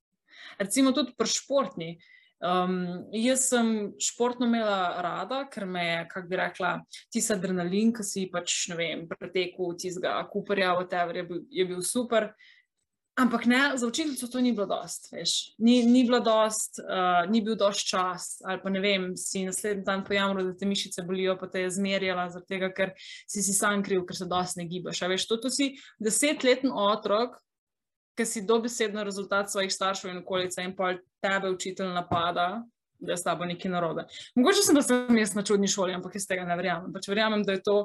recimo 0.60 0.94
tudi 0.96 1.16
pri 1.18 1.32
športni. 1.32 1.96
Um, 2.46 3.08
jaz 3.16 3.48
sem 3.50 3.94
športno 4.02 4.46
imela 4.46 5.02
rada, 5.02 5.46
ker 5.50 5.66
me 5.66 5.86
je, 5.86 6.02
kako 6.12 6.28
bi 6.28 6.38
rekla, 6.38 6.74
tisti 7.14 7.34
adrenalin, 7.34 7.94
ki 7.96 8.04
si 8.04 8.26
pač, 8.32 8.66
ne 8.70 8.76
vem, 8.78 9.06
pretekel 9.08 9.72
tistega 9.80 10.18
kuperja, 10.30 10.74
whatever, 10.76 11.16
je 11.16 11.24
bil, 11.30 11.42
je 11.50 11.66
bil 11.72 11.82
super. 11.82 12.34
Ampak 13.16 13.46
ne, 13.48 13.62
za 13.80 13.88
učiteljico 13.88 14.28
to 14.28 14.42
ni 14.44 14.52
bilo 14.52 14.66
dost, 14.68 15.08
veš. 15.14 15.56
Ni, 15.64 15.78
ni 15.88 16.04
bilo 16.04 16.20
dost, 16.20 16.82
uh, 16.84 17.24
ni 17.32 17.40
bil 17.42 17.56
dost 17.56 17.88
čas, 17.88 18.42
ali 18.44 18.60
pa 18.60 18.70
ne 18.70 18.82
vem, 18.84 19.06
si 19.16 19.46
naslednji 19.48 19.86
dan 19.88 20.04
pojamro, 20.04 20.44
da 20.44 20.52
te 20.60 20.68
mišice 20.68 21.06
bolijo, 21.08 21.38
pa 21.40 21.48
te 21.48 21.64
je 21.64 21.72
zmerjala, 21.78 22.28
zaradi 22.34 22.52
tega, 22.52 22.70
ker 22.76 22.92
si 23.00 23.40
si 23.42 23.56
sam 23.56 23.80
kriv, 23.84 24.04
ker 24.06 24.20
se 24.20 24.28
dost 24.28 24.60
ne 24.60 24.68
gibaš. 24.68 25.00
A 25.02 25.08
veš, 25.08 25.30
to, 25.32 25.40
to 25.40 25.50
si 25.50 25.72
desetleten 26.04 26.76
otrok, 26.76 27.40
ki 28.16 28.26
si 28.26 28.46
dobesedno 28.46 29.04
rezultat 29.04 29.52
svojih 29.52 29.74
staršev 29.74 30.12
in 30.12 30.22
okolice 30.24 30.64
in 30.64 30.76
pa 30.76 30.94
tebe 31.22 31.52
učitelj 31.52 31.92
napada, 31.94 32.64
da 33.00 33.12
je 33.12 33.18
s 33.18 33.24
tabo 33.24 33.46
nekaj 33.46 33.72
narobe. 33.72 34.06
Mogoče 34.36 34.64
sem, 34.64 34.76
da 34.76 34.82
sem 34.82 35.18
jaz 35.18 35.36
na 35.36 35.44
čudni 35.44 35.68
šoli, 35.68 35.94
ampak 35.94 36.16
jaz 36.16 36.28
tega 36.28 36.46
ne 36.48 36.56
verjamem. 36.56 36.94
Pač 36.94 37.10
verjamem, 37.12 37.44
da 37.44 37.58
je 37.58 37.64
to 37.64 37.78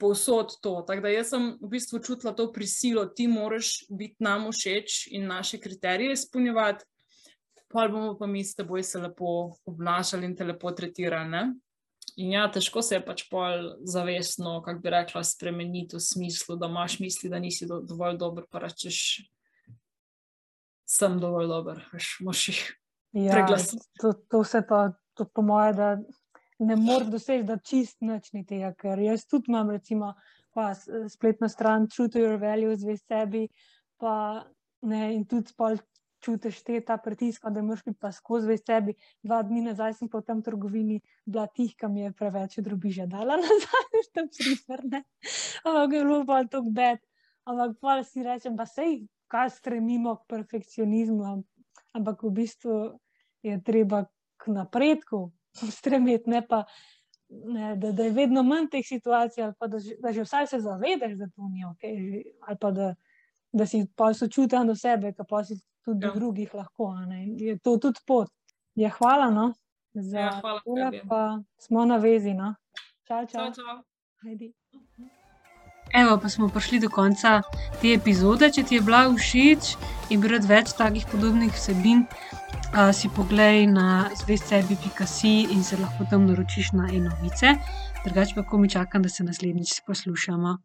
povsod 0.00 0.56
to. 0.62 0.76
Tako 0.86 1.02
da 1.02 1.12
jaz 1.12 1.32
sem 1.34 1.50
v 1.60 1.70
bistvu 1.74 2.00
čutila 2.04 2.34
to 2.34 2.48
prisilo, 2.52 3.06
ti 3.06 3.26
moraš 3.28 3.84
biti 3.90 4.24
nam 4.24 4.50
všeč 4.52 5.08
in 5.10 5.26
naše 5.26 5.60
kriterije 5.60 6.12
izpolnjevati, 6.12 6.84
pa 7.72 7.88
bomo 7.88 8.14
pa 8.18 8.26
mi 8.26 8.44
s 8.44 8.54
teboj 8.54 8.82
se 8.82 8.98
lepo 9.02 9.54
obnašali 9.66 10.26
in 10.26 10.36
te 10.36 10.44
lepo 10.44 10.70
tretirali. 10.70 11.30
Ne? 11.30 11.44
In 12.16 12.30
ja, 12.30 12.44
težko 12.52 12.82
se 12.82 12.94
je 12.94 13.04
pač 13.04 13.24
pol 13.30 13.72
zavestno, 13.90 14.60
kako 14.62 14.80
bi 14.80 14.90
rekla, 14.94 15.24
spremeniti 15.26 15.96
v 15.96 16.00
smislu, 16.00 16.56
da 16.56 16.68
imaš 16.70 17.00
misli, 17.02 17.30
da 17.30 17.40
nisi 17.42 17.66
do, 17.66 17.80
dovolj 17.82 18.20
dober, 18.20 18.46
pa 18.50 18.62
rečeš, 18.62 19.24
sem 20.94 21.18
dovolj 21.22 21.50
dober, 21.50 21.82
veš, 21.92 22.16
moš 22.24 22.48
jih 22.52 22.62
Ja, 23.14 23.30
preglasiti. 23.36 23.86
to, 24.02 24.12
to 24.30 24.44
se 24.44 24.62
pa, 24.66 24.88
to 25.14 25.24
po 25.30 25.42
moje, 25.42 25.72
da 25.78 25.88
ne 26.58 26.76
moreš 26.76 27.12
doseči, 27.12 27.44
da 27.46 27.56
čist 27.62 28.00
nič 28.02 28.32
ni 28.34 28.42
tega, 28.46 28.72
ker 28.74 28.98
jaz 28.98 29.22
tudi 29.30 29.52
imam, 29.52 29.70
recimo, 29.70 30.14
pa 30.54 30.72
spletno 31.08 31.48
stran 31.48 31.86
True 31.90 32.10
to 32.10 32.18
Your 32.18 32.40
Values, 32.42 32.82
veš 32.82 33.04
sebi, 33.06 33.44
pa 34.02 34.42
ne, 34.82 35.12
in 35.14 35.22
tudi 35.30 35.54
pol 35.56 35.78
čutiš 36.24 36.62
te 36.64 36.80
ta 36.80 36.96
pritisk, 36.96 37.44
da 37.52 37.62
moraš 37.62 37.84
biti 37.84 38.00
pa 38.00 38.10
skozi 38.12 38.48
veš 38.48 38.64
sebi. 38.66 38.94
Dva 39.22 39.42
dni 39.44 39.62
nazaj 39.68 39.98
sem 39.98 40.08
v 40.10 40.22
tem 40.26 40.42
trgovini 40.42 41.00
bila 41.26 41.46
tih, 41.46 41.74
ki 41.76 41.90
mi 41.92 42.06
je 42.06 42.12
preveč 42.16 42.58
drobiža 42.64 43.06
dala 43.06 43.36
nazaj, 43.44 43.88
veš, 43.94 44.10
tam 44.14 44.30
primer, 44.32 44.84
ne. 44.90 45.02
Ampak 45.64 45.92
je 45.92 46.04
bilo 46.04 46.22
pa 46.26 46.42
to 46.48 46.62
bed. 46.66 47.02
Ampak 47.44 47.76
pa 47.78 48.00
si 48.02 48.24
rečem, 48.24 48.56
pa 48.56 48.64
sej, 48.66 49.04
kaj 49.28 49.50
stremimo 49.50 50.16
k 50.16 50.26
perfekcionizmu, 50.28 51.24
am- 51.24 51.44
ampak 51.92 52.22
v 52.22 52.30
bistvu 52.30 52.98
je 53.42 53.62
treba 53.64 54.04
k 54.36 54.46
napredku 54.52 55.32
stremeti, 55.78 56.30
ne 56.30 56.42
pa, 56.46 56.64
ne, 57.28 57.76
da, 57.76 57.92
da 57.92 58.04
je 58.04 58.10
vedno 58.10 58.42
manj 58.42 58.68
teh 58.70 58.86
situacij, 58.86 59.44
ali 59.44 59.54
pa 59.58 59.66
da, 59.66 59.78
da 60.02 60.12
že 60.12 60.22
vsaj 60.22 60.46
se 60.46 60.60
zavedaš, 60.60 61.16
da 61.18 61.28
to 61.36 61.48
ni 61.48 61.64
ok, 61.64 61.82
ali 62.48 62.58
pa 62.60 62.70
da, 62.70 62.94
da 63.52 63.66
si 63.66 63.86
pa 63.96 64.14
sočuten 64.14 64.66
do 64.66 64.74
sebe, 64.74 65.12
ki 65.12 65.26
pa 65.28 65.44
si 65.44 65.58
tudi 65.84 66.00
do 66.00 66.06
Ja. 66.06 66.14
drugih 66.14 66.54
lahko. 66.54 66.94
Je 67.36 67.58
to 67.58 67.78
tudi 67.78 68.00
pot. 68.06 68.28
Ja, 68.74 68.90
hvala 68.90 69.30
no, 69.30 69.52
za 69.94 70.18
Ja, 70.18 70.40
hvala 70.40 70.60
tole, 70.64 71.02
pa 71.08 71.40
smo 71.58 71.84
na 71.84 71.96
vezi. 71.96 72.34
No. 72.34 72.54
Čau, 73.04 73.26
čau. 73.26 73.52
Čau, 73.52 73.62
čau. 73.62 73.82
Ajdi. 74.26 74.54
Evo, 75.94 76.18
pa 76.18 76.28
smo 76.28 76.48
prišli 76.48 76.80
do 76.80 76.88
konca 76.90 77.42
te 77.80 77.92
epizode. 77.94 78.50
Če 78.50 78.64
ti 78.66 78.74
je 78.74 78.82
bila 78.82 79.06
všeč 79.14 79.76
in 80.10 80.20
bi 80.20 80.32
rad 80.32 80.42
več 80.48 80.74
takih 80.74 81.06
podobnih 81.12 81.54
vsebin, 81.54 82.02
si 82.90 83.08
poglej 83.14 83.68
na 83.70 84.10
zvestcebi.si 84.18 85.34
in 85.54 85.62
se 85.62 85.78
lahko 85.78 86.06
tam 86.10 86.26
naročiš 86.26 86.72
na 86.74 86.90
e-novice. 86.90 87.54
Drugače 88.02 88.34
pa 88.34 88.42
komi 88.42 88.70
čakam, 88.70 89.06
da 89.06 89.08
se 89.08 89.22
naslednjič 89.24 89.80
poslušamo. 89.86 90.58